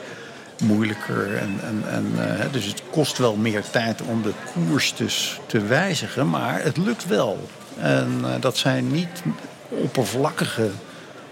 moeilijker. 0.63 1.35
En, 1.35 1.59
en, 1.63 1.83
en, 1.89 2.13
uh, 2.17 2.51
dus 2.51 2.65
het 2.65 2.83
kost 2.91 3.17
wel 3.17 3.35
meer 3.35 3.63
tijd 3.69 4.01
om 4.01 4.21
de 4.21 4.33
koers 4.53 4.95
dus 4.95 5.39
te 5.45 5.59
wijzigen. 5.59 6.29
Maar 6.29 6.63
het 6.63 6.77
lukt 6.77 7.07
wel. 7.07 7.49
En 7.79 8.19
uh, 8.21 8.29
dat 8.39 8.57
zijn 8.57 8.91
niet 8.91 9.23
oppervlakkige 9.67 10.69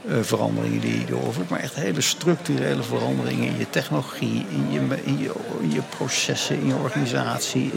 uh, 0.05 0.15
veranderingen 0.21 0.79
die 0.79 0.99
je 0.99 1.05
doorvoert. 1.05 1.49
Maar 1.49 1.59
echt 1.59 1.75
hele 1.75 2.01
structurele 2.01 2.83
veranderingen 2.83 3.47
in 3.47 3.57
je 3.57 3.69
technologie, 3.69 4.45
in 4.49 4.71
je, 4.71 5.03
in 5.61 5.71
je, 5.71 5.81
processen, 5.97 6.59
in 6.59 6.67
je 6.67 6.75
organisatie. 6.75 7.71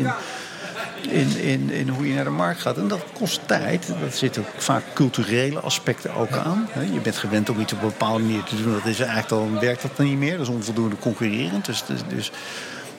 In, 1.07 1.39
in, 1.39 1.71
in 1.71 1.89
hoe 1.89 2.09
je 2.09 2.15
naar 2.15 2.25
de 2.25 2.31
markt 2.31 2.61
gaat. 2.61 2.79
En 2.79 2.89
dat 2.89 3.05
kost 3.13 3.41
tijd. 3.47 3.87
Dat 4.01 4.15
zitten 4.15 4.43
ook 4.43 4.63
vaak 4.63 4.83
culturele 4.95 5.61
aspecten 5.61 6.15
ook 6.15 6.33
aan. 6.33 6.69
Je 6.93 7.01
bent 7.01 7.17
gewend 7.17 7.49
om 7.49 7.61
iets 7.61 7.73
op 7.73 7.83
een 7.83 7.89
bepaalde 7.89 8.23
manier 8.23 8.43
te 8.43 8.63
doen. 8.63 8.73
Dat 8.73 8.85
is 8.85 8.99
eigenlijk 8.99 9.29
dan 9.29 9.61
werkt 9.61 9.83
dat 9.83 9.97
dan 9.97 10.07
niet 10.07 10.19
meer. 10.19 10.37
Dat 10.37 10.47
is 10.47 10.55
onvoldoende 10.55 10.97
concurrerend. 10.99 11.65
Dus, 11.65 11.85
dus, 11.87 12.01
dus 12.09 12.31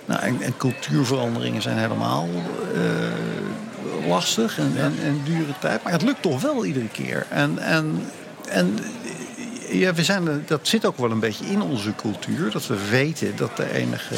nou, 0.06 0.22
en, 0.22 0.42
en, 0.42 0.58
cultuurveranderingen 0.58 1.62
zijn 1.62 1.78
helemaal 1.78 2.28
uh, 2.76 4.08
lastig 4.08 4.60
en, 4.60 4.74
en, 4.78 4.94
en, 5.04 5.22
dure 5.24 5.54
tijd. 5.60 5.84
Maar 5.84 5.92
het 5.92 6.02
lukt 6.02 6.22
toch 6.22 6.42
wel 6.42 6.66
iedere 6.66 6.88
keer. 6.88 7.26
En, 7.30 7.58
en, 7.60 8.02
en 8.50 8.78
ja, 9.70 9.94
we 9.94 10.04
zijn, 10.04 10.44
dat 10.46 10.68
zit 10.68 10.86
ook 10.86 10.98
wel 10.98 11.12
een 11.12 11.20
beetje 11.20 11.46
in 11.46 11.62
onze 11.62 11.96
cultuur. 11.96 12.52
Dat 12.52 12.68
we 12.68 12.90
weten 12.90 13.36
dat 13.36 13.58
de 13.58 13.74
enige 13.74 14.16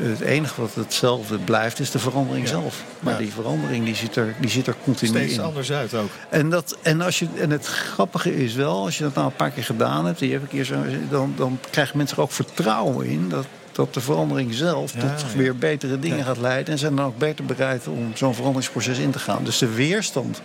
het 0.00 0.20
enige 0.20 0.60
wat 0.60 0.74
hetzelfde 0.74 1.38
blijft 1.38 1.80
is 1.80 1.90
de 1.90 1.98
verandering 1.98 2.48
zelf. 2.48 2.82
Maar 3.00 3.12
Ja. 3.12 3.18
die 3.18 3.32
verandering 3.32 3.84
die 3.84 3.94
zit 3.94 4.16
er, 4.16 4.34
die 4.40 4.50
zit 4.50 4.66
er 4.66 4.74
continu 4.84 5.10
Steeds 5.10 5.32
in. 5.34 5.40
anders 5.40 5.72
uit 5.72 5.94
ook. 5.94 6.10
En, 6.28 6.50
dat, 6.50 6.76
en, 6.82 7.00
als 7.00 7.18
je, 7.18 7.26
en 7.38 7.50
het 7.50 7.66
grappige 7.66 8.36
is 8.44 8.54
wel, 8.54 8.84
als 8.84 8.98
je 8.98 9.04
dat 9.04 9.14
nou 9.14 9.26
een 9.26 9.36
paar 9.36 9.50
keer 9.50 9.64
gedaan 9.64 10.06
hebt, 10.06 10.18
die 10.18 10.32
heb 10.32 10.44
ik 10.44 10.50
hier 10.50 10.64
zo, 10.64 10.74
dan, 11.10 11.32
dan 11.36 11.58
krijgen 11.70 11.96
mensen 11.96 12.16
er 12.16 12.22
ook 12.22 12.32
vertrouwen 12.32 13.06
in 13.06 13.28
dat, 13.28 13.46
dat 13.72 13.94
de 13.94 14.00
verandering 14.00 14.54
zelf 14.54 14.94
Ja, 14.94 15.00
tot 15.00 15.32
weer 15.34 15.56
betere 15.56 15.98
dingen 15.98 16.24
gaat 16.24 16.38
leiden. 16.38 16.72
En 16.72 16.78
zijn 16.78 16.96
dan 16.96 17.06
ook 17.06 17.18
beter 17.18 17.44
bereid 17.44 17.86
om 17.86 18.10
zo'n 18.14 18.34
veranderingsproces 18.34 18.98
in 18.98 19.10
te 19.10 19.18
gaan. 19.18 19.44
Dus 19.44 19.58
de 19.58 19.74
weerstand 19.74 20.40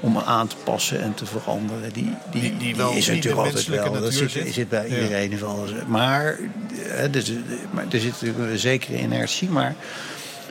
om 0.00 0.18
aan 0.18 0.46
te 0.46 0.56
passen 0.64 1.02
en 1.02 1.14
te 1.14 1.26
veranderen, 1.26 1.92
die, 1.92 2.04
die, 2.30 2.40
Die- 2.40 2.50
die 2.50 2.58
die 2.58 2.76
wel 2.76 2.92
is 2.92 3.08
in 3.08 3.14
natuurlijk 3.14 3.44
altijd 3.44 3.66
wel. 3.66 3.92
Dat 4.00 4.12
zit, 4.14 4.30
zit. 4.30 4.54
zit 4.54 4.68
bij 4.68 4.88
Ja. 4.88 4.96
iedereen 4.96 5.38
wel. 5.40 5.66
Maar, 5.86 6.38
eh, 6.96 7.04
dus, 7.12 7.32
maar 7.70 7.84
er 7.90 8.00
zit 8.00 8.12
natuurlijk 8.12 8.50
een 8.50 8.58
zekere 8.58 8.98
inertie, 9.00 9.48
maar 9.48 9.74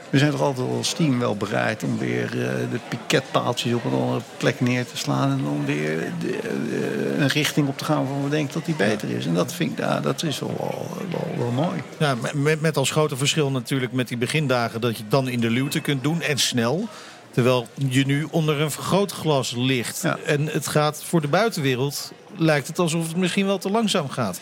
we 0.09 0.17
zijn 0.17 0.31
toch 0.31 0.41
altijd 0.41 0.67
als 0.69 0.93
team 0.93 1.19
wel 1.19 1.35
bereid 1.35 1.83
om 1.83 1.97
weer 1.97 2.23
eh, 2.25 2.49
de 2.71 2.79
piketpaaltjes 2.89 3.73
op 3.73 3.85
een 3.85 3.91
andere 3.93 4.21
plek 4.37 4.59
neer 4.61 4.85
te 4.85 4.97
slaan. 4.97 5.31
En 5.31 5.45
om 5.47 5.65
weer 5.65 6.11
de- 6.19 6.37
eh, 6.37 7.19
een 7.21 7.27
richting 7.27 7.67
op 7.67 7.77
te 7.77 7.85
gaan 7.85 7.97
waarvan 7.97 8.23
we 8.23 8.29
denken 8.29 8.53
dat 8.53 8.65
die 8.65 8.75
beter 8.75 9.09
is. 9.09 9.25
En 9.25 9.33
dat 9.33 9.53
vind 9.53 9.71
ik, 9.71 9.77
ja, 9.77 9.99
dat 9.99 10.23
is 10.23 10.39
wel, 10.39 10.55
wel, 10.57 10.87
wel, 11.11 11.37
wel 11.37 11.51
mooi. 11.65 11.81
Ja, 11.97 12.15
met, 12.33 12.61
met 12.61 12.77
als 12.77 12.91
grote 12.91 13.17
verschil 13.17 13.51
natuurlijk 13.51 13.91
met 13.91 14.07
die 14.07 14.17
begindagen 14.17 14.81
dat 14.81 14.95
je 14.95 15.01
het 15.01 15.11
dan 15.11 15.27
in 15.27 15.39
de 15.39 15.49
luwte 15.49 15.79
kunt 15.79 16.03
doen 16.03 16.21
en 16.21 16.37
snel. 16.37 16.87
Terwijl 17.35 17.67
je 17.89 18.05
nu 18.05 18.27
onder 18.31 18.61
een 18.61 18.71
vergrootglas 18.71 19.53
ligt. 19.57 20.01
Ja. 20.01 20.17
En 20.25 20.47
het 20.47 20.67
gaat 20.67 21.03
voor 21.03 21.21
de 21.21 21.27
buitenwereld, 21.27 22.11
lijkt 22.37 22.67
het 22.67 22.79
alsof 22.79 23.07
het 23.07 23.15
misschien 23.17 23.45
wel 23.45 23.57
te 23.57 23.69
langzaam 23.69 24.09
gaat. 24.09 24.39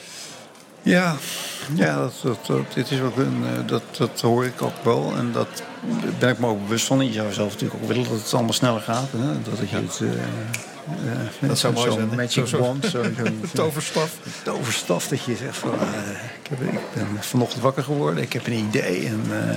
Ja, 0.81 1.15
ja 1.75 1.95
dat, 1.99 2.13
dat, 2.23 2.45
dat, 2.45 2.73
dit 2.73 2.91
is 2.91 2.99
ook 3.01 3.17
een, 3.17 3.43
eh, 3.43 3.67
dat, 3.67 3.81
dat 3.97 4.21
hoor 4.21 4.45
ik 4.45 4.61
ook 4.61 4.83
wel. 4.83 5.13
En 5.17 5.31
dat 5.31 5.47
ben 6.19 6.29
ik 6.29 6.39
me 6.39 6.47
ook 6.47 6.61
bewust 6.63 6.85
van. 6.85 7.05
Je 7.05 7.11
zou 7.13 7.33
zelf 7.33 7.51
natuurlijk 7.51 7.81
ook 7.81 7.87
willen 7.87 8.03
dat 8.09 8.19
het 8.21 8.33
allemaal 8.33 8.53
sneller 8.53 8.81
gaat. 8.81 9.09
Hè? 9.11 9.41
Dat 9.49 9.69
je 9.69 9.75
het... 9.75 9.99
eh, 10.01 10.09
eh, 10.11 11.49
Dat 11.49 11.59
zou 11.59 11.73
mooi 11.73 11.85
zo'n 11.87 11.97
zijn, 11.97 12.09
hè? 12.09 12.15
Magic 12.15 12.31
Zo- 12.31 12.45
zo- 12.45 12.59
wand. 12.59 12.85
Zo, 12.85 13.03
zo'n- 13.17 13.41
Toverstaf. 13.53 14.11
toverstaf 14.43 15.07
dat 15.07 15.23
je 15.23 15.35
zegt 15.35 15.57
van... 15.57 15.71
eh, 15.73 16.09
ik, 16.43 16.49
heb, 16.49 16.61
ik 16.61 16.79
ben 16.93 17.07
vanochtend 17.19 17.61
wakker 17.63 17.83
geworden, 17.83 18.23
ik 18.23 18.33
heb 18.33 18.47
een 18.47 18.53
idee. 18.67 19.05
En, 19.05 19.21
eh, 19.31 19.55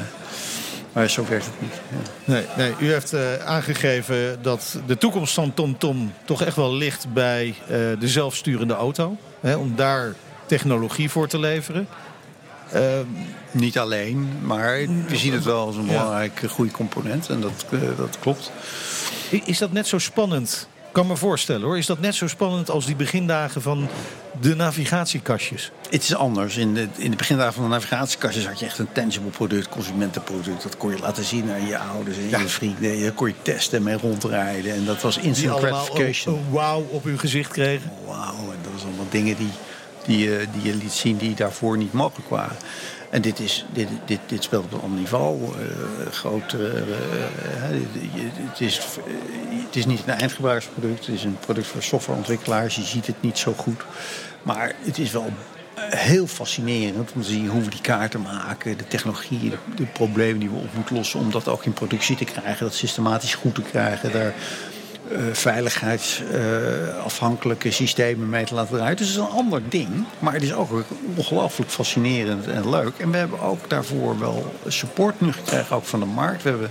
maar 0.97 1.11
zo 1.11 1.25
werkt 1.29 1.45
het 1.47 1.61
niet. 1.61 1.73
Ja. 1.91 1.97
Nee, 2.33 2.45
nee, 2.57 2.75
u 2.81 2.93
heeft 2.93 3.13
eh, 3.13 3.35
aangegeven 3.45 4.43
dat 4.43 4.79
de 4.87 4.99
toekomst 4.99 5.35
van 5.35 5.55
TomTom 5.55 6.13
toch 6.25 6.43
echt 6.43 6.57
wel 6.57 6.75
ligt 6.75 7.13
bij 7.13 7.55
eh, 7.63 7.69
de 7.69 8.09
zelfsturende 8.09 8.75
auto. 8.75 9.17
Hè, 9.41 9.57
om 9.57 9.73
daar 9.77 10.15
technologie 10.47 11.11
voor 11.11 11.29
te 11.29 11.39
leveren. 11.39 11.89
Eh, 12.71 12.83
Niet 13.51 13.79
alleen, 13.79 14.29
maar 14.43 14.79
we 15.09 15.17
zien 15.17 15.33
het 15.33 15.45
wel 15.45 15.67
als 15.67 15.77
een 15.77 15.85
Ja. 15.87 15.89
belangrijke 15.89 16.49
groeicomponent. 16.49 17.29
En 17.29 17.41
dat, 17.41 17.65
dat 17.97 18.19
klopt. 18.21 18.51
Is 19.45 19.59
dat 19.59 19.73
net 19.73 19.87
zo 19.87 19.99
spannend? 19.99 20.69
Ik 20.97 21.03
kan 21.03 21.11
me 21.11 21.17
voorstellen 21.17 21.63
hoor. 21.63 21.79
Is 21.79 21.87
dat 21.87 22.01
net 22.01 22.15
zo 22.15 22.27
spannend 22.29 22.71
als 22.71 22.87
die 22.87 22.97
begindagen 22.97 23.63
van 23.63 23.89
de 24.41 24.55
navigatiekastjes? 24.55 25.71
Het 25.91 26.03
is 26.03 26.15
anders. 26.15 26.57
In 26.57 26.75
de, 26.75 26.89
in 26.97 27.11
de 27.11 27.17
begindagen 27.17 27.53
van 27.53 27.63
de 27.63 27.69
navigatiekastjes 27.69 28.47
had 28.47 28.59
je 28.59 28.67
echt 28.67 28.79
een 28.79 28.93
tangible 28.93 29.31
product, 29.31 29.69
consumentenproduct. 29.69 30.63
Dat 30.63 30.77
kon 30.77 30.91
je 30.91 30.99
laten 30.99 31.25
zien 31.25 31.51
aan 31.51 31.67
je 31.67 31.79
ouders 31.79 32.17
en 32.17 32.29
je 32.29 32.49
vrienden. 32.49 33.01
Daar 33.01 33.13
kon 33.13 33.29
je 33.29 33.35
testen 33.43 33.79
en 33.79 33.85
mee 33.85 33.97
rondrijden. 33.97 34.75
En 34.75 34.85
dat 34.85 35.03
was 35.03 35.15
Die 35.15 35.25
instant 35.25 35.63
een, 35.63 35.69
gratification. 35.69 36.35
een 36.37 36.45
wauw 36.51 36.87
op 36.91 37.05
uw 37.05 37.19
gezicht 37.19 37.51
kregen. 37.53 37.91
Wauw, 38.07 38.35
en 38.35 38.59
dat 38.63 38.73
was 38.73 38.83
allemaal 38.85 39.07
dingen 39.11 39.37
die, 39.37 39.51
die, 40.07 40.19
je- 40.19 40.47
die 40.53 40.63
je 40.73 40.75
liet 40.79 40.93
zien 40.93 41.17
die 41.17 41.35
daarvoor 41.35 41.77
niet 41.77 41.93
mogelijk 41.93 42.29
waren. 42.29 42.57
En 43.11 43.23
dit, 43.23 43.41
is, 43.41 43.65
dit, 43.73 43.89
dit, 44.05 44.21
dit 44.27 44.43
speelt 44.43 44.65
op 44.65 44.73
een 44.73 44.81
ander 44.81 44.99
niveau. 44.99 45.43
eh 45.43 46.13
groot, 46.13 46.53
eh, 46.53 46.61
het, 48.51 48.61
is, 48.61 48.79
eh, 48.79 48.85
het 49.67 49.77
is 49.77 49.87
niet 49.87 50.01
een 50.07 50.15
eindgebruiksproduct. 50.15 51.07
Het 51.07 51.15
is 51.15 51.25
een 51.25 51.39
product 51.39 51.67
voor 51.67 51.83
softwareontwikkelaars. 51.83 52.77
Je 52.77 52.83
ziet 52.83 53.07
het 53.07 53.23
niet 53.23 53.39
zo 53.39 53.53
goed. 53.53 53.81
Maar 54.43 54.75
het 54.79 54.99
is 54.99 55.11
wel 55.11 55.33
heel 55.81 56.27
fascinerend 56.27 57.13
om 57.13 57.23
te 57.23 57.29
zien 57.29 57.49
hoe 57.49 57.63
we 57.63 57.71
die 57.71 57.81
kaarten 57.81 58.23
maken. 58.23 58.79
De 58.79 58.87
technologie, 58.87 59.51
de, 59.51 59.57
de 59.77 59.87
problemen 59.87 60.41
die 60.41 60.51
we 60.51 60.57
op 60.57 60.75
moeten 60.75 60.97
lossen. 60.97 61.21
Om 61.21 61.31
dat 61.31 61.49
ook 61.49 61.65
in 61.65 61.73
productie 61.73 62.17
te 62.17 62.25
krijgen. 62.25 62.67
Dat 62.67 62.75
systematisch 62.75 63.35
goed 63.35 63.55
te 63.55 63.63
krijgen. 63.63 64.13
Daar 64.13 64.35
eh, 65.11 65.19
veiligheidsafhankelijke 65.33 67.71
systemen 67.71 68.29
mee 68.29 68.45
te 68.45 68.55
laten 68.55 68.77
draaien. 68.77 68.97
Dus 68.97 69.09
het 69.09 69.17
is 69.17 69.23
een 69.23 69.29
ander 69.37 69.63
ding. 69.69 70.05
Maar 70.19 70.33
het 70.33 70.43
is 70.43 70.55
ook 70.55 70.85
ongelooflijk 71.17 71.71
fascinerend 71.71 72.47
en 72.47 72.71
leuk. 72.71 72.93
En 72.99 73.11
we 73.11 73.17
hebben 73.17 73.41
ook 73.41 73.71
daarvoor 73.71 74.19
wel 74.19 74.55
support 74.67 75.21
nu 75.21 75.33
gekregen, 75.33 75.77
ook 75.77 75.85
van 75.85 76.01
de 76.01 76.07
markt. 76.07 76.43
We 76.43 76.49
hebben 76.49 76.71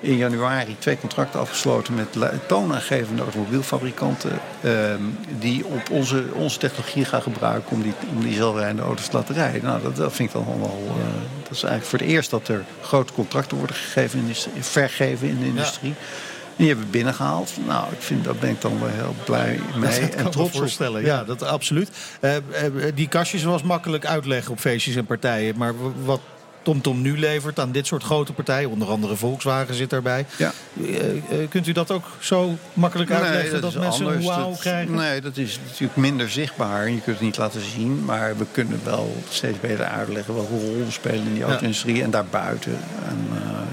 in 0.00 0.16
januari 0.16 0.76
twee 0.78 0.98
contracten 0.98 1.40
afgesloten 1.40 1.94
met 1.94 2.16
toonaangevende 2.46 3.22
automobielfabrikanten. 3.22 4.30
ehm, 4.62 5.00
die 5.38 5.66
op 5.66 5.90
onze, 5.90 6.24
onze 6.34 6.58
technologie 6.58 7.04
gaan 7.04 7.22
gebruiken 7.22 7.72
om 7.72 7.82
die, 7.82 7.92
om 8.14 8.20
die 8.22 8.34
zelfrijdende 8.34 8.82
auto's 8.82 9.08
te 9.08 9.16
laten 9.16 9.34
rijden. 9.34 9.64
Nou, 9.64 9.82
dat, 9.82 9.96
dat 9.96 10.12
vind 10.12 10.28
ik 10.28 10.34
dan 10.34 10.44
wel. 10.46 10.82
eh, 10.86 10.94
dat 11.42 11.52
is 11.52 11.62
eigenlijk 11.62 11.84
voor 11.84 11.98
het 11.98 12.08
eerst 12.08 12.30
dat 12.30 12.48
er 12.48 12.64
grote 12.82 13.12
contracten 13.12 13.56
worden 13.56 13.76
gegeven 13.76 14.18
in 14.18 14.26
de, 14.26 14.34
vergeven 14.60 15.28
in 15.28 15.38
de 15.38 15.46
industrie. 15.46 15.94
Die 16.60 16.68
hebben 16.68 16.86
we 16.86 16.90
binnengehaald. 16.90 17.52
Nou, 17.66 17.92
ik 17.92 18.00
vind, 18.00 18.24
daar 18.24 18.34
ben 18.34 18.50
ik 18.50 18.60
dan 18.60 18.80
wel 18.80 18.88
heel 18.88 19.14
blij 19.24 19.60
mee. 19.76 20.00
dat 20.00 20.08
kan 20.08 20.24
en 20.24 20.30
trots 20.30 20.56
voorstellen. 20.56 21.04
Ja, 21.04 21.24
dat 21.24 21.42
absoluut. 21.42 21.90
Eh, 22.20 22.36
eh, 22.36 22.42
die 22.94 23.08
kastjes 23.08 23.42
was 23.42 23.62
makkelijk 23.62 24.06
uitleggen 24.06 24.52
op 24.52 24.58
feestjes 24.58 24.94
en 24.94 25.06
partijen. 25.06 25.56
Maar 25.56 25.74
wat 26.04 26.20
TomTom 26.62 27.02
nu 27.02 27.18
levert 27.18 27.58
aan 27.58 27.72
dit 27.72 27.86
soort 27.86 28.02
grote 28.02 28.32
partijen, 28.32 28.70
onder 28.70 28.88
andere 28.88 29.16
Volkswagen 29.16 29.74
zit 29.74 29.90
daarbij. 29.90 30.26
Ja. 30.36 30.52
Eh, 30.82 31.48
kunt 31.48 31.66
u 31.66 31.72
dat 31.72 31.90
ook 31.90 32.04
zo 32.18 32.56
makkelijk 32.72 33.10
uitleggen 33.10 33.60
dat, 33.60 33.70
is 33.70 33.78
mensen 33.78 34.06
een 34.06 34.12
anders. 34.12 34.36
Dat- 34.36 34.58
krijgen? 34.58 34.94
Nee, 34.94 35.20
dat 35.20 35.36
is 35.36 35.58
natuurlijk 35.66 35.96
minder 35.96 36.30
zichtbaar. 36.30 36.84
En 36.86 36.94
je 36.94 37.00
kunt 37.00 37.16
het 37.16 37.24
niet 37.24 37.36
laten 37.36 37.60
zien. 37.60 38.04
Maar 38.04 38.36
we 38.36 38.44
kunnen 38.52 38.80
wel 38.84 39.16
steeds 39.28 39.60
beter 39.60 39.84
uitleggen 39.84 40.34
welke 40.34 40.50
rol 40.50 40.84
we 40.84 40.90
spelen 40.90 41.26
in 41.26 41.34
die 41.34 41.42
auto-industrie 41.42 42.02
en 42.02 42.10
daarbuiten. 42.10 42.78
En, 43.08 43.28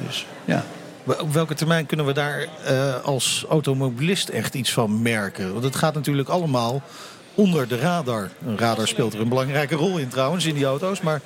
dus, 0.05 0.25
ja. 0.45 0.65
Op 1.07 1.33
welke 1.33 1.53
termijn 1.53 1.85
kunnen 1.85 2.05
we 2.05 2.13
daar 2.13 2.47
eh, 2.65 3.03
als 3.03 3.45
automobilist 3.49 4.29
echt 4.29 4.53
iets 4.53 4.73
van 4.73 5.01
merken? 5.01 5.51
Want 5.51 5.63
het 5.63 5.75
gaat 5.75 5.93
natuurlijk 5.93 6.29
allemaal 6.29 6.81
onder 7.35 7.67
de 7.67 7.77
radar. 7.79 8.29
Een 8.45 8.57
radar 8.57 8.87
speelt 8.87 9.13
er 9.13 9.19
een 9.19 9.29
belangrijke 9.29 9.75
rol 9.75 9.97
in 9.97 10.07
trouwens, 10.07 10.45
in 10.45 10.55
die 10.55 10.65
auto's. 10.65 11.01
Maar 11.01 11.21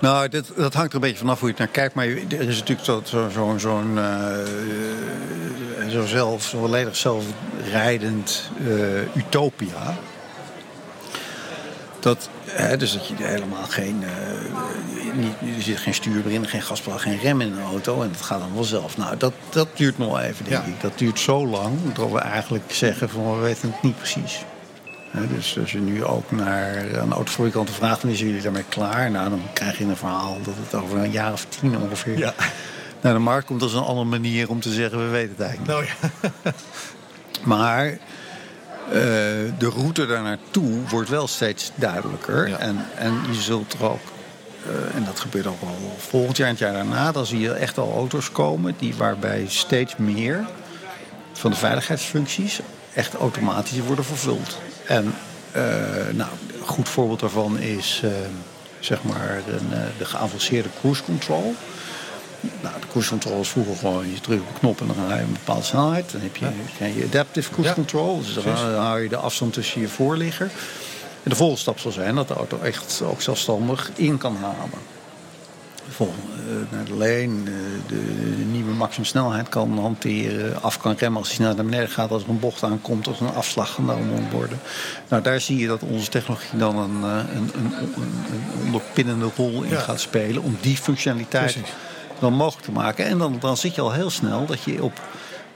Nou, 0.00 0.28
dat, 0.28 0.52
dat 0.56 0.74
hangt 0.74 0.88
er 0.88 0.94
een 0.94 1.00
beetje 1.00 1.18
vanaf 1.18 1.40
hoe 1.40 1.48
je 1.48 1.54
het 1.54 1.64
naar 1.64 1.72
kijkt. 1.72 1.94
Maar 1.94 2.06
er 2.06 2.48
is 2.48 2.58
natuurlijk 2.58 2.86
zo'n 2.86 3.02
zo, 3.04 3.28
zo, 3.32 3.54
zo'n, 3.58 3.98
eh, 3.98 5.88
zo 5.90 6.06
zelf, 6.06 6.44
zo 6.44 6.58
volledig 6.58 6.96
zelfrijdend 6.96 8.50
eh, 8.66 9.16
utopia. 9.16 9.96
Dat, 12.00 12.28
hè, 12.44 12.76
dus 12.76 12.92
dat 12.92 13.06
je 13.06 13.14
helemaal 13.18 13.66
geen, 13.68 14.04
niet, 15.16 15.56
er 15.56 15.62
zit 15.62 15.78
geen 15.78 15.94
stuur 15.94 16.26
erin, 16.26 16.46
geen 16.48 16.62
gaspedaal, 16.62 16.98
geen 16.98 17.18
rem 17.18 17.40
in 17.40 17.52
een 17.52 17.62
auto. 17.64 18.02
En 18.02 18.08
dat 18.12 18.22
gaat 18.22 18.38
dan 18.40 18.54
wel 18.54 18.64
zelf. 18.64 18.96
Nou, 18.96 19.16
dat, 19.16 19.32
dat 19.50 19.68
duurt 19.76 19.98
nog 19.98 20.20
even, 20.20 20.44
denk 20.44 20.62
Ja. 20.64 20.68
ik. 20.72 20.80
Dat 20.80 20.98
duurt 20.98 21.18
zo 21.20 21.46
lang 21.46 21.78
dat 21.94 22.10
we 22.10 22.18
eigenlijk 22.18 22.64
zeggen 22.72 23.08
van 23.10 23.34
we 23.36 23.40
weten 23.42 23.70
het 23.72 23.82
niet 23.82 23.96
precies. 23.96 24.44
Dus 25.34 25.58
als 25.58 25.72
je 25.72 25.78
nu 25.80 26.04
ook 26.04 26.30
naar 26.30 26.76
een 26.92 27.12
autofabrikant 27.12 27.70
vraagt, 27.70 28.02
dan 28.02 28.14
zijn 28.14 28.26
jullie 28.28 28.42
daarmee 28.42 28.64
klaar? 28.68 29.10
Nou, 29.10 29.30
dan 29.30 29.40
krijg 29.52 29.78
je 29.78 29.84
een 29.84 29.96
verhaal 29.96 30.36
dat 30.42 30.54
het 30.62 30.82
over 30.82 30.98
een 30.98 31.10
jaar 31.10 31.32
of 31.32 31.44
tien 31.44 31.78
ongeveer 31.78 32.18
Ja. 32.18 32.34
naar 33.00 33.12
de 33.12 33.18
markt 33.18 33.46
komt. 33.46 33.60
Dat 33.60 33.68
is 33.68 33.74
een 33.74 33.82
andere 33.82 34.06
manier 34.06 34.48
om 34.48 34.60
te 34.60 34.72
zeggen, 34.72 34.98
we 35.04 35.08
weten 35.10 35.34
het 35.36 35.40
eigenlijk 35.46 35.78
niet. 35.80 35.88
nou 35.88 36.26
ja, 36.42 36.52
Maar 37.44 37.86
eh, 37.86 37.98
de 39.58 39.68
route 39.76 40.06
daar 40.06 40.22
naartoe 40.22 40.80
wordt 40.88 41.08
wel 41.08 41.26
steeds 41.28 41.70
duidelijker. 41.74 42.48
Ja. 42.48 42.56
En, 42.58 42.86
en 42.96 43.12
je 43.30 43.40
zult 43.40 43.72
er 43.72 43.84
ook, 43.90 44.00
eh, 44.66 44.96
en 44.96 45.04
dat 45.04 45.20
gebeurt 45.20 45.46
ook 45.46 45.60
wel 45.60 45.96
volgend 45.98 46.36
jaar 46.36 46.46
en 46.46 46.52
het 46.52 46.62
jaar 46.62 46.72
daarna, 46.72 47.12
dan 47.12 47.26
zie 47.26 47.40
je 47.40 47.52
echt 47.52 47.78
al 47.78 47.92
auto's 47.92 48.32
komen 48.32 48.74
die 48.78 48.94
waarbij 48.94 49.44
steeds 49.48 49.96
meer 49.96 50.44
van 51.32 51.50
de 51.50 51.56
veiligheidsfuncties 51.56 52.60
echt 52.94 53.14
automatisch 53.14 53.78
worden 53.78 54.04
vervuld. 54.04 54.58
En 54.86 55.14
eh, 55.52 55.62
nou, 56.12 56.30
een 56.60 56.66
goed 56.66 56.88
voorbeeld 56.88 57.20
daarvan 57.20 57.58
is 57.58 58.00
eh, 58.04 58.10
zeg 58.80 59.02
maar 59.02 59.36
eh, 59.36 59.78
de 59.98 60.04
geavanceerde 60.04 60.68
cruise 60.80 61.02
control. 61.02 61.54
Nou, 62.60 62.80
de 62.80 62.86
cruise 62.86 63.08
control 63.10 63.40
is 63.40 63.48
vroeger 63.48 63.76
gewoon, 63.76 64.10
je 64.10 64.20
drukt 64.20 64.42
op 64.42 64.48
een 64.48 64.58
knop 64.58 64.80
en 64.80 64.86
dan 64.86 64.96
ga 65.08 65.16
je 65.16 65.22
een 65.22 65.32
bepaalde 65.32 65.62
snelheid. 65.62 66.12
Dan 66.12 66.20
heb 66.20 66.36
je, 66.36 66.46
krijg 66.76 66.94
je 66.94 67.04
adaptive 67.04 67.50
cruise 67.50 67.68
Ja, 67.68 67.74
control, 67.74 68.20
dus 68.20 68.34
dan, 68.34 68.44
dan 68.44 68.74
hou 68.74 69.02
je 69.02 69.08
de 69.08 69.16
afstand 69.16 69.52
tussen 69.52 69.80
je 69.80 69.88
voorligger. 69.88 70.50
En 71.24 71.30
de 71.30 71.36
volgende 71.36 71.60
stap 71.60 71.78
zal 71.78 71.92
zijn 71.92 72.14
dat 72.14 72.28
de 72.28 72.34
auto 72.34 72.58
echt 72.60 73.02
ook 73.02 73.22
zelfstandig 73.22 73.90
in 73.94 74.18
kan 74.18 74.36
halen. 74.36 74.78
naar 76.70 76.84
de 76.84 76.96
leen, 76.96 77.44
de, 77.44 77.80
de 78.36 78.44
nieuwe 78.44 78.72
maximumsnelheid 78.72 79.48
kan 79.48 79.78
hanteren, 79.78 80.62
af 80.62 80.78
kan 80.78 80.94
remmen 80.98 81.20
als 81.20 81.36
hij 81.36 81.46
naar 81.46 81.54
beneden 81.54 81.88
gaat, 81.88 82.10
als 82.10 82.22
er 82.22 82.28
een 82.28 82.40
bocht 82.40 82.62
aankomt, 82.62 83.06
als 83.06 83.20
er 83.20 83.26
een 83.26 83.34
afslag 83.34 83.74
genomen 83.74 84.22
moet 84.22 84.32
worden. 84.32 84.60
Nou, 85.08 85.22
daar 85.22 85.40
zie 85.40 85.58
je 85.58 85.66
dat 85.66 85.82
onze 85.82 86.08
technologie 86.08 86.58
dan 86.58 86.76
een, 86.76 87.02
een, 87.02 87.50
een, 87.54 87.72
een 87.78 88.64
onderpinnende 88.64 89.30
rol 89.36 89.62
in 89.62 89.76
gaat 89.76 90.00
spelen 90.00 90.42
om 90.42 90.56
die 90.60 90.76
functionaliteit 90.76 91.56
dan 92.18 92.32
mogelijk 92.32 92.64
te 92.64 92.72
maken. 92.72 93.06
En 93.06 93.18
dan, 93.18 93.36
dan 93.40 93.56
zit 93.56 93.74
je 93.74 93.80
al 93.80 93.92
heel 93.92 94.10
snel 94.10 94.46
dat 94.46 94.62
je 94.62 94.82
op 94.82 95.00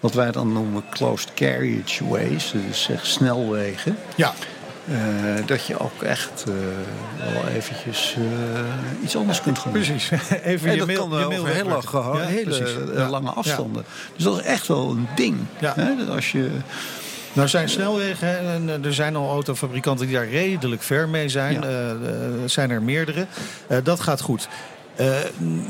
wat 0.00 0.14
wij 0.14 0.30
dan 0.30 0.52
noemen 0.52 0.84
closed 0.90 1.34
carriageways, 1.34 2.52
dus 2.68 2.82
zeg 2.82 3.06
snelwegen. 3.06 3.98
Ja. 4.16 4.34
Uh, 4.90 5.46
dat 5.46 5.66
je 5.66 5.78
ook 5.78 6.02
echt 6.02 6.44
uh, 6.48 6.54
wel 7.32 7.48
eventjes 7.48 8.16
uh, 8.18 8.24
iets 9.02 9.16
anders 9.16 9.42
kunt 9.42 9.58
gaan 9.58 9.72
doen. 9.72 9.82
Precies. 9.82 10.10
Even 10.44 10.68
en 10.68 10.72
je 10.72 10.78
dat 10.78 10.86
mail, 10.86 11.08
kan 11.08 11.18
je 11.18 11.38
over 11.38 11.48
heel 11.48 11.64
lang, 11.64 11.84
ja, 11.92 12.26
hele 12.26 12.92
ja. 12.94 13.08
lange 13.08 13.30
afstanden. 13.30 13.84
Ja. 13.86 14.12
Dus 14.14 14.24
dat 14.24 14.38
is 14.38 14.44
echt 14.44 14.66
wel 14.66 14.90
een 14.90 15.08
ding. 15.14 15.36
Hè? 15.58 15.96
Dat 15.96 16.08
als 16.08 16.32
je... 16.32 16.50
Nou 17.32 17.48
zijn 17.48 17.68
snelwegen, 17.68 18.38
en 18.38 18.84
er 18.84 18.94
zijn 18.94 19.16
al 19.16 19.30
autofabrikanten 19.30 20.06
die 20.06 20.14
daar 20.14 20.28
redelijk 20.28 20.82
ver 20.82 21.08
mee 21.08 21.28
zijn. 21.28 21.64
Er 21.64 22.50
zijn 22.50 22.70
er 22.70 22.82
meerdere. 22.82 23.26
dat 23.82 24.00
gaat 24.00 24.20
goed. 24.20 24.48
Uh, 25.00 25.16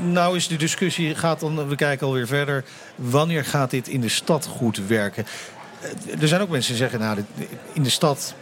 nou 0.02 0.36
is 0.36 0.48
de 0.48 0.56
discussie, 0.56 1.14
gaat 1.14 1.40
dan, 1.40 1.68
we 1.68 1.76
kijken 1.76 2.06
alweer 2.06 2.26
verder. 2.26 2.64
Wanneer 2.94 3.44
gaat 3.44 3.70
dit 3.70 3.88
in 3.88 4.00
de 4.00 4.08
stad 4.08 4.46
goed 4.46 4.86
werken? 4.86 5.26
Uh, 6.06 6.22
er 6.22 6.28
zijn 6.28 6.40
ook 6.40 6.48
mensen 6.48 6.70
die 6.72 6.82
zeggen, 6.82 7.00
nou, 7.00 7.24
in 7.72 7.82
de 7.82 7.90
stad 7.90 8.34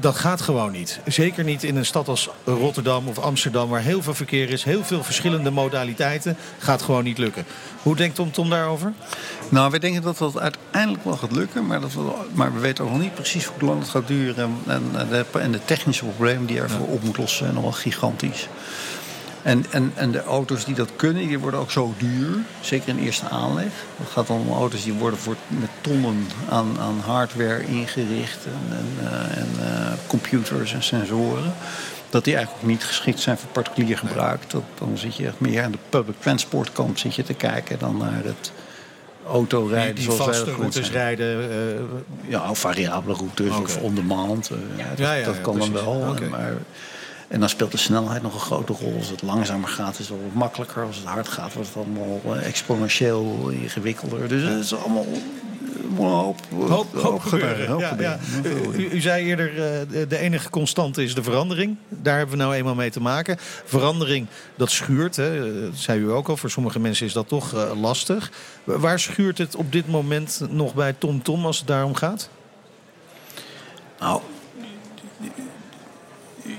dat 0.00 0.16
gaat 0.16 0.40
gewoon 0.40 0.72
niet. 0.72 1.00
Zeker 1.06 1.44
niet 1.44 1.62
in 1.62 1.76
een 1.76 1.86
stad 1.86 2.08
als 2.08 2.28
Rotterdam 2.44 3.08
of 3.08 3.18
Amsterdam, 3.18 3.68
waar 3.68 3.80
heel 3.80 4.02
veel 4.02 4.14
verkeer 4.14 4.50
is, 4.50 4.64
heel 4.64 4.84
veel 4.84 5.04
verschillende 5.04 5.50
modaliteiten. 5.50 6.36
Gaat 6.58 6.82
gewoon 6.82 7.04
niet 7.04 7.18
lukken. 7.18 7.44
Hoe 7.82 7.96
denkt 7.96 8.14
Tom 8.14 8.30
Tom 8.30 8.50
daarover? 8.50 8.92
Nou, 9.48 9.70
wij 9.70 9.78
denken 9.78 10.02
dat 10.02 10.18
dat 10.18 10.38
uiteindelijk 10.38 11.04
wel 11.04 11.16
gaat 11.16 11.32
lukken, 11.32 11.66
maar, 11.66 11.80
dat 11.80 11.92
we, 11.92 12.00
maar 12.32 12.54
we 12.54 12.60
weten 12.60 12.84
ook 12.84 12.90
nog 12.90 13.00
niet 13.00 13.14
precies 13.14 13.44
hoe 13.44 13.68
lang 13.68 13.80
het 13.80 13.88
gaat 13.88 14.06
duren. 14.06 14.56
En, 14.66 14.90
en, 14.96 15.08
de, 15.08 15.24
en 15.38 15.52
de 15.52 15.64
technische 15.64 16.04
problemen 16.04 16.46
die 16.46 16.60
ervoor 16.60 16.86
op 16.86 17.02
moeten 17.02 17.22
lossen 17.22 17.38
zijn 17.38 17.54
nog 17.54 17.62
wel 17.62 17.72
gigantisch. 17.72 18.48
En, 19.44 19.64
en, 19.70 19.92
en 19.94 20.10
de 20.10 20.22
auto's 20.22 20.64
die 20.64 20.74
dat 20.74 20.90
kunnen, 20.96 21.28
die 21.28 21.38
worden 21.38 21.60
ook 21.60 21.70
zo 21.70 21.94
duur. 21.98 22.36
Zeker 22.60 22.88
in 22.88 22.98
eerste 22.98 23.28
aanleg. 23.28 23.72
Het 23.96 24.08
gaat 24.08 24.26
dan 24.26 24.40
om 24.40 24.52
auto's 24.52 24.84
die 24.84 24.92
worden 24.92 25.18
voor, 25.18 25.36
met 25.48 25.68
tonnen 25.80 26.26
aan, 26.48 26.76
aan 26.80 27.00
hardware 27.04 27.66
ingericht. 27.66 28.38
En, 28.44 28.76
en, 28.76 28.86
uh, 29.02 29.36
en 29.36 29.48
uh, 29.58 29.92
computers 30.06 30.72
en 30.72 30.82
sensoren. 30.82 31.52
Dat 32.10 32.24
die 32.24 32.34
eigenlijk 32.36 32.64
ook 32.64 32.70
niet 32.70 32.84
geschikt 32.84 33.20
zijn 33.20 33.38
voor 33.38 33.48
particulier 33.48 33.98
gebruik. 33.98 34.50
Dat, 34.50 34.62
dan 34.78 34.98
zit 34.98 35.16
je 35.16 35.26
echt 35.26 35.40
meer 35.40 35.62
aan 35.62 35.72
de 35.72 35.78
public 35.88 36.20
transport 36.20 36.72
kant 36.72 36.98
zit 36.98 37.14
je 37.14 37.22
te 37.22 37.34
kijken 37.34 37.78
dan 37.78 37.96
naar 37.96 38.24
het 38.24 38.52
autorijden. 39.26 39.94
Die, 39.94 40.08
die 40.08 40.16
vaste 40.16 40.52
routes 40.52 40.90
rijden. 40.90 41.50
Uh, 41.50 42.30
ja, 42.30 42.50
of 42.50 42.58
variabele 42.58 43.14
routes 43.14 43.48
okay. 43.48 43.62
of 43.62 43.76
on-demand. 43.76 44.50
ja, 44.76 44.88
dat, 44.88 44.98
ja, 44.98 45.12
ja, 45.12 45.24
dat 45.24 45.40
kan 45.40 45.58
dan 45.58 45.72
wel. 45.72 46.06
Okay. 46.10 46.28
Maar 46.28 46.52
en 47.28 47.40
dan 47.40 47.48
speelt 47.48 47.70
de 47.70 47.76
snelheid 47.76 48.22
nog 48.22 48.34
een 48.34 48.40
grote 48.40 48.72
rol. 48.72 48.94
Als 48.96 49.08
het 49.08 49.22
langzamer 49.22 49.68
gaat, 49.68 49.98
is 49.98 50.08
het 50.08 50.18
wat 50.22 50.32
makkelijker. 50.32 50.84
Als 50.84 50.96
het 50.96 51.04
hard 51.04 51.28
gaat, 51.28 51.52
wordt 51.52 51.68
het 51.68 51.76
allemaal 51.76 52.20
eh, 52.24 52.46
exponentieel 52.46 53.48
ingewikkelder. 53.48 54.28
Dus 54.28 54.42
het 54.42 54.64
is 54.64 54.74
allemaal 54.74 55.06
een 55.98 56.04
hoop, 56.04 56.38
hoop, 56.68 56.94
hoop 56.94 57.20
gebeuren. 57.20 57.66
Hoop 57.66 57.80
ja, 57.80 57.96
ja. 57.98 58.18
U, 58.72 58.90
u, 58.90 59.00
zei 59.00 59.24
eerder, 59.24 59.50
uh, 59.50 60.08
de 60.08 60.18
enige 60.18 60.50
constante 60.50 61.02
is 61.02 61.14
de 61.14 61.22
verandering. 61.22 61.76
Daar 61.88 62.16
hebben 62.16 62.36
we 62.36 62.42
nou 62.42 62.54
eenmaal 62.54 62.74
mee 62.74 62.90
te 62.90 63.00
maken. 63.00 63.36
Verandering, 63.64 64.26
dat 64.56 64.70
schuurt. 64.70 65.16
Hè. 65.16 65.62
Dat 65.62 65.78
zei 65.78 66.00
u 66.00 66.10
ook 66.10 66.28
al. 66.28 66.36
Voor 66.36 66.50
sommige 66.50 66.80
mensen 66.80 67.06
is 67.06 67.12
dat 67.12 67.28
toch 67.28 67.74
lastig. 67.80 68.30
Waar 68.64 69.00
schuurt 69.00 69.38
het 69.38 69.56
op 69.56 69.72
dit 69.72 69.88
moment 69.88 70.40
nog 70.50 70.74
bij 70.74 70.92
TomTom 70.92 71.22
Tom 71.22 71.46
als 71.46 71.58
het 71.58 71.66
daarom 71.66 71.94
gaat? 71.94 72.28
Nou, 73.98 74.20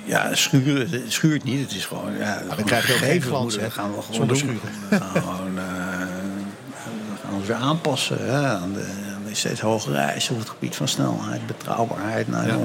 ja, 0.05 0.35
schuren, 0.35 0.89
het 0.89 1.11
schuurt 1.11 1.43
niet. 1.43 1.61
Het 1.61 1.75
is 1.75 1.85
gewoon. 1.85 2.17
Ja, 2.17 2.43
dan 2.55 2.65
krijg 2.65 2.87
je 2.87 2.93
ook 2.93 2.99
geen 2.99 3.21
glans. 3.21 3.57
Dat 3.57 3.73
gaan 3.73 3.95
we 3.95 4.01
gewoon 4.01 4.27
doen. 4.27 4.37
Schuren. 4.37 4.59
We 4.89 4.97
gaan, 4.97 5.21
gewoon, 5.21 5.55
uh, 5.55 5.63
we 7.11 7.17
gaan 7.23 7.33
ons 7.33 7.47
weer 7.47 7.55
aanpassen 7.55 8.25
hè, 8.25 8.47
aan, 8.47 8.73
de, 8.73 8.85
aan 9.15 9.23
de 9.27 9.35
steeds 9.35 9.61
hogere 9.61 9.97
eisen 9.97 10.33
op 10.33 10.39
het 10.39 10.49
gebied 10.49 10.75
van 10.75 10.87
snelheid, 10.87 11.47
betrouwbaarheid. 11.47 12.27
Nou, 12.27 12.47
ja. 12.47 12.57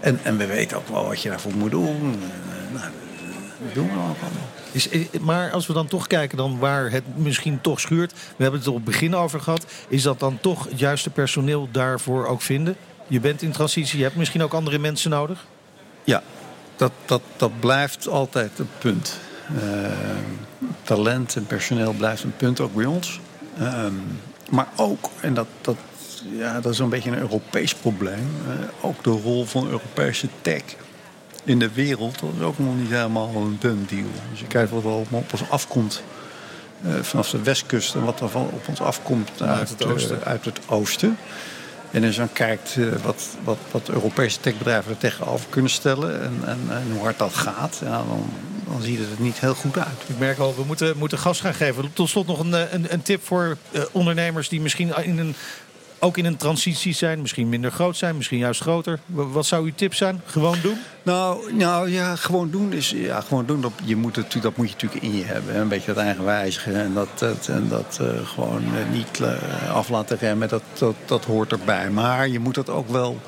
en, 0.00 0.20
en 0.22 0.36
we 0.36 0.46
weten 0.46 0.76
ook 0.76 0.88
wel 0.88 1.06
wat 1.06 1.22
je 1.22 1.28
daarvoor 1.28 1.54
moet 1.54 1.70
doen. 1.70 1.96
Uh, 1.96 2.78
nou, 2.78 2.90
dat 3.64 3.74
doen 3.74 3.86
we 3.86 3.98
ook 3.98 4.20
allemaal. 4.20 4.48
Is, 4.72 4.88
maar 5.20 5.50
als 5.50 5.66
we 5.66 5.72
dan 5.72 5.86
toch 5.86 6.06
kijken 6.06 6.36
dan 6.36 6.58
waar 6.58 6.90
het 6.90 7.02
misschien 7.16 7.60
toch 7.60 7.80
schuurt. 7.80 8.12
We 8.12 8.42
hebben 8.42 8.60
het 8.60 8.68
er 8.68 8.74
op 8.74 8.84
het 8.84 8.90
begin 8.90 9.14
over 9.14 9.40
gehad. 9.40 9.66
Is 9.88 10.02
dat 10.02 10.20
dan 10.20 10.38
toch 10.40 10.68
het 10.68 10.78
juiste 10.78 11.10
personeel 11.10 11.68
daarvoor 11.72 12.26
ook 12.26 12.42
vinden? 12.42 12.76
Je 13.06 13.20
bent 13.20 13.42
in 13.42 13.50
transitie, 13.50 13.98
je 13.98 14.04
hebt 14.04 14.16
misschien 14.16 14.42
ook 14.42 14.52
andere 14.52 14.78
mensen 14.78 15.10
nodig? 15.10 15.44
Ja, 16.04 16.22
dat, 16.76 16.92
dat, 17.04 17.22
dat 17.36 17.60
blijft 17.60 18.08
altijd 18.08 18.58
een 18.58 18.68
punt. 18.78 19.18
Uh, 19.54 19.90
talent 20.82 21.36
en 21.36 21.46
personeel 21.46 21.92
blijft 21.92 22.22
een 22.22 22.36
punt, 22.36 22.60
ook 22.60 22.74
bij 22.74 22.84
ons. 22.84 23.20
Uh, 23.60 23.84
maar 24.50 24.68
ook, 24.76 25.10
en 25.20 25.34
dat, 25.34 25.46
dat, 25.60 25.76
ja, 26.38 26.60
dat 26.60 26.72
is 26.72 26.78
een 26.78 26.88
beetje 26.88 27.10
een 27.10 27.18
Europees 27.18 27.74
probleem, 27.74 28.30
uh, 28.46 28.54
ook 28.80 29.04
de 29.04 29.10
rol 29.10 29.44
van 29.44 29.68
Europese 29.68 30.28
tech 30.40 30.62
in 31.44 31.58
de 31.58 31.72
wereld, 31.72 32.20
dat 32.20 32.30
is 32.38 32.44
ook 32.44 32.58
nog 32.58 32.76
niet 32.76 32.90
helemaal 32.90 33.34
een 33.34 33.56
dun 33.60 33.86
deal. 33.88 34.08
Als 34.30 34.40
je 34.40 34.46
kijkt 34.46 34.70
wat 34.70 34.84
er 34.84 34.90
op 34.90 35.32
ons 35.32 35.50
afkomt 35.50 36.02
eh, 36.84 36.92
vanaf 37.02 37.30
de 37.30 37.42
westkust 37.42 37.94
en 37.94 38.04
wat 38.04 38.20
er 38.20 38.28
van 38.28 38.42
op 38.42 38.68
ons 38.68 38.80
afkomt 38.80 39.30
uit, 39.38 39.50
uit 39.50 39.68
het 39.68 39.84
oosten. 39.84 40.24
uit 40.24 40.44
het 40.44 40.60
oosten 40.66 41.16
en 41.90 42.04
als 42.04 42.14
je 42.14 42.20
dan 42.20 42.32
kijkt 42.32 42.76
uh, 42.76 42.92
wat, 43.02 43.28
wat, 43.44 43.58
wat 43.70 43.88
Europese 43.88 44.40
techbedrijven 44.40 44.90
er 44.90 44.98
tegenover 44.98 45.46
kunnen 45.48 45.70
stellen 45.70 46.22
en, 46.22 46.40
en, 46.44 46.58
en 46.68 46.92
hoe 46.92 47.02
hard 47.02 47.18
dat 47.18 47.34
gaat, 47.34 47.80
ja, 47.84 47.96
dan, 47.96 48.30
dan 48.68 48.82
ziet 48.82 48.98
het 48.98 49.08
er 49.16 49.22
niet 49.22 49.40
heel 49.40 49.54
goed 49.54 49.78
uit. 49.78 50.02
Ik 50.06 50.18
merk 50.18 50.38
al, 50.38 50.54
we 50.54 50.64
moeten, 50.64 50.96
moeten 50.96 51.18
gas 51.18 51.40
gaan 51.40 51.54
geven. 51.54 51.92
Tot 51.92 52.08
slot 52.08 52.26
nog 52.26 52.38
een, 52.38 52.54
eh, 52.54 52.72
een, 52.72 52.92
een 52.92 53.02
tip 53.02 53.26
voor 53.26 53.56
uh, 53.70 53.82
ondernemers 53.92 54.48
die 54.48 54.60
misschien 54.60 54.96
in 55.02 55.18
een 55.18 55.34
ook 56.00 56.16
in 56.16 56.24
een 56.24 56.36
transitie 56.36 56.94
zijn, 56.94 57.20
misschien 57.20 57.48
minder 57.48 57.70
groot 57.70 57.96
zijn, 57.96 58.16
misschien 58.16 58.38
juist 58.38 58.60
groter. 58.60 58.98
Wat 59.06 59.46
zou 59.46 59.64
uw 59.64 59.72
tip 59.74 59.94
zijn? 59.94 60.22
Gewoon 60.24 60.56
doen? 60.62 60.78
Nou, 61.02 61.54
nou 61.54 61.90
ja, 61.90 62.16
gewoon 62.16 62.50
doen 62.50 62.72
is 62.72 62.90
ja, 62.90 63.20
gewoon 63.20 63.46
doen. 63.46 63.60
Dat, 63.60 63.72
je 63.84 63.96
moet 63.96 64.16
het, 64.16 64.36
dat 64.42 64.56
moet 64.56 64.66
je 64.66 64.72
natuurlijk 64.72 65.02
in 65.02 65.16
je 65.16 65.24
hebben. 65.24 65.56
Een 65.56 65.68
beetje 65.68 65.94
dat 65.94 66.04
eigen 66.04 66.24
wijzigen 66.24 66.74
en 66.74 66.94
dat, 66.94 67.08
dat, 67.18 67.48
en 67.48 67.68
dat 67.68 67.98
uh, 68.02 68.08
gewoon 68.26 68.62
uh, 68.62 68.92
niet 68.92 69.20
uh, 69.20 69.74
af 69.74 69.88
laten 69.88 70.18
remmen. 70.18 70.48
Dat, 70.48 70.62
dat, 70.78 70.94
dat 71.04 71.24
hoort 71.24 71.52
erbij. 71.52 71.90
Maar 71.90 72.28
je 72.28 72.38
moet 72.38 72.54
dat 72.54 72.68
ook 72.68 72.88
wel. 72.88 73.20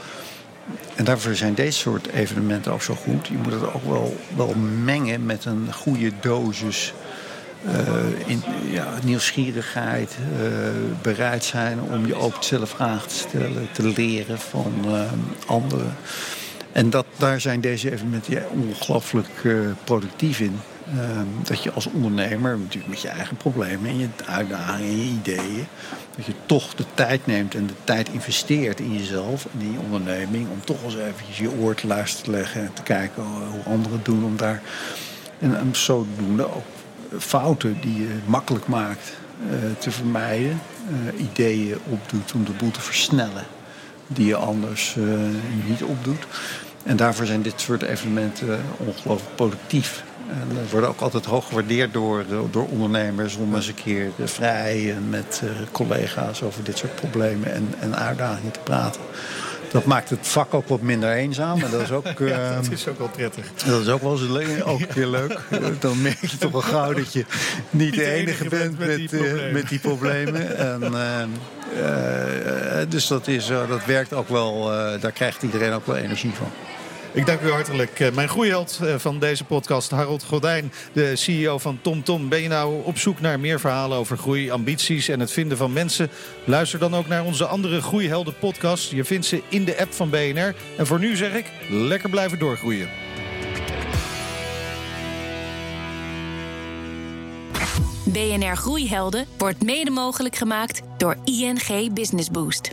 En 0.94 1.04
daarvoor 1.04 1.34
zijn 1.34 1.54
deze 1.54 1.78
soort 1.78 2.06
evenementen 2.06 2.72
ook 2.72 2.82
zo 2.82 2.94
goed. 2.94 3.26
Je 3.26 3.38
moet 3.42 3.52
het 3.52 3.72
ook 3.74 3.84
wel, 3.84 4.16
wel 4.36 4.54
mengen 4.84 5.26
met 5.26 5.44
een 5.44 5.68
goede 5.72 6.12
dosis 6.20 6.92
uh, 7.66 8.28
in, 8.28 8.42
ja, 8.70 8.86
nieuwsgierigheid, 9.04 10.16
uh, 10.20 10.48
bereid 11.02 11.44
zijn 11.44 11.80
om 11.80 12.06
je 12.06 12.14
ook 12.14 12.36
zelf 12.40 12.70
vragen 12.70 13.08
te 13.08 13.14
stellen, 13.14 13.68
te 13.72 13.88
leren 13.88 14.38
van 14.38 14.72
uh, 14.86 15.00
anderen. 15.46 15.96
En 16.72 16.90
dat, 16.90 17.06
daar 17.16 17.40
zijn 17.40 17.60
deze 17.60 17.92
evenementen 17.92 18.50
ongelooflijk 18.50 19.28
productief 19.84 20.40
in. 20.40 20.58
dat 21.42 21.62
je 21.62 21.72
als 21.72 21.86
ondernemer, 21.86 22.58
natuurlijk 22.58 22.92
met 22.92 23.00
je 23.00 23.08
eigen 23.08 23.36
problemen 23.36 23.90
en 23.90 23.98
je 23.98 24.08
uitdagingen 24.26 24.90
en 24.90 24.96
je 24.96 25.12
ideeën, 25.12 25.66
dat 26.16 26.26
je 26.26 26.32
toch 26.46 26.74
de 26.74 26.84
tijd 26.94 27.26
neemt 27.26 27.54
en 27.54 27.66
de 27.66 27.74
tijd 27.84 28.08
investeert 28.08 28.80
in 28.80 28.96
jezelf 28.96 29.46
en 29.52 29.60
in 29.60 29.72
je 29.72 29.78
onderneming. 29.78 30.48
Om 30.50 30.64
toch 30.64 30.84
eens 30.84 30.96
eventjes 30.96 31.38
je 31.38 31.50
oor 31.50 31.74
te 31.74 31.86
luisteren 31.86 32.24
te 32.24 32.30
leggen 32.30 32.60
en 32.60 32.72
te 32.72 32.82
kijken 32.82 33.22
hoe 33.22 33.72
anderen 33.72 33.92
het 33.92 34.04
doen. 34.04 34.24
Om 34.24 34.36
daar 34.36 34.62
en, 35.38 35.58
en 35.58 35.68
zodoende 35.72 36.54
ook 36.54 36.64
fouten 37.18 37.76
die 37.80 37.96
je 37.96 38.14
makkelijk 38.26 38.66
maakt 38.66 39.12
uh, 39.50 39.56
te 39.78 39.90
vermijden. 39.90 40.60
Uh, 40.90 41.20
ideeën 41.20 41.78
opdoet 41.88 42.32
om 42.32 42.44
de 42.44 42.52
boel 42.52 42.70
te 42.70 42.80
versnellen 42.80 43.44
die 44.06 44.26
je 44.26 44.36
anders 44.36 44.96
uh, 44.98 45.04
niet 45.66 45.82
opdoet. 45.82 46.26
En 46.82 46.96
daarvoor 46.96 47.26
zijn 47.26 47.42
dit 47.42 47.60
soort 47.60 47.82
evenementen 47.82 48.60
ongelooflijk 48.76 49.36
productief. 49.36 50.04
En 50.28 50.68
worden 50.70 50.88
ook 50.88 51.00
altijd 51.00 51.24
hoog 51.24 51.46
gewaardeerd 51.48 51.92
door, 51.92 52.24
door 52.50 52.66
ondernemers 52.66 53.36
om 53.36 53.54
eens 53.54 53.66
een 53.66 53.74
keer 53.74 54.10
vrij 54.24 54.94
met 55.08 55.42
collega's 55.72 56.42
over 56.42 56.64
dit 56.64 56.78
soort 56.78 56.94
problemen 56.94 57.52
en, 57.52 57.74
en 57.80 57.96
uitdagingen 57.96 58.52
te 58.52 58.60
praten. 58.60 59.00
Dat 59.72 59.84
maakt 59.84 60.10
het 60.10 60.28
vak 60.28 60.54
ook 60.54 60.68
wat 60.68 60.80
minder 60.80 61.10
eenzaam. 61.10 61.62
En 61.62 61.70
dat 61.70 61.80
is 61.80 61.90
ook, 61.90 62.04
ja, 62.18 62.26
ehm, 62.26 62.62
dat 62.62 62.72
is 62.72 62.88
ook 62.88 62.98
wel 62.98 63.08
prettig. 63.08 63.46
Dat 63.64 63.80
is 63.80 63.88
ook 63.88 64.02
wel 64.02 64.12
eens 64.12 64.62
ook 64.64 64.92
weer 64.92 65.06
leuk. 65.06 65.40
Dan 65.78 66.02
merk 66.02 66.20
je 66.20 66.38
toch 66.38 66.52
wel 66.52 66.60
gauw 66.60 66.92
dat 66.92 67.12
je 67.12 67.24
niet, 67.70 67.94
de, 67.94 68.10
enige, 68.10 68.48
bent 68.48 68.78
met, 68.78 68.88
met, 68.88 69.10
die 69.10 69.46
uh, 69.46 69.52
met, 69.52 69.68
die 69.68 69.78
problemen. 69.78 70.56
En, 70.56 70.82
uh, 71.76 72.78
dus 72.88 73.06
dat, 73.06 73.26
is, 73.26 73.46
dat 73.46 73.84
werkt 73.84 74.12
ook 74.12 74.28
wel, 74.28 74.64
daar 75.00 75.12
krijgt 75.12 75.42
iedereen 75.42 75.72
ook 75.72 75.86
wel 75.86 75.96
energie 75.96 76.32
van. 76.32 76.50
Ik 77.14 77.26
dank 77.26 77.40
u 77.40 77.50
hartelijk. 77.50 78.00
Eh, 78.00 78.12
mijn 78.12 78.28
groeiheld 78.28 78.78
eh, 78.82 78.94
van 78.98 79.18
deze 79.18 79.44
podcast, 79.44 79.90
Harold 79.90 80.22
Gordijn, 80.22 80.72
de 80.92 81.16
CEO 81.16 81.58
van 81.58 81.78
TomTom. 81.82 82.28
Ben 82.28 82.42
je 82.42 82.48
nou 82.48 82.84
op 82.84 82.98
zoek 82.98 83.20
naar 83.20 83.40
meer 83.40 83.60
verhalen 83.60 83.98
over 83.98 84.18
groei, 84.18 84.50
ambities 84.50 85.08
en 85.08 85.20
het 85.20 85.32
vinden 85.32 85.56
van 85.56 85.72
mensen? 85.72 86.10
Luister 86.44 86.78
dan 86.78 86.94
ook 86.94 87.06
naar 87.06 87.24
onze 87.24 87.46
andere 87.46 87.80
Groeihelden 87.80 88.38
podcast. 88.38 88.90
Je 88.90 89.04
vindt 89.04 89.26
ze 89.26 89.42
in 89.48 89.64
de 89.64 89.78
app 89.78 89.92
van 89.92 90.10
BNR. 90.10 90.54
En 90.76 90.86
voor 90.86 90.98
nu 90.98 91.16
zeg 91.16 91.32
ik, 91.34 91.46
lekker 91.68 92.10
blijven 92.10 92.38
doorgroeien. 92.38 92.88
BNR 98.04 98.56
Groeihelden 98.56 99.26
wordt 99.38 99.62
mede 99.62 99.90
mogelijk 99.90 100.36
gemaakt 100.36 100.82
door 100.96 101.16
ING 101.24 101.92
Business 101.92 102.30
Boost. 102.30 102.70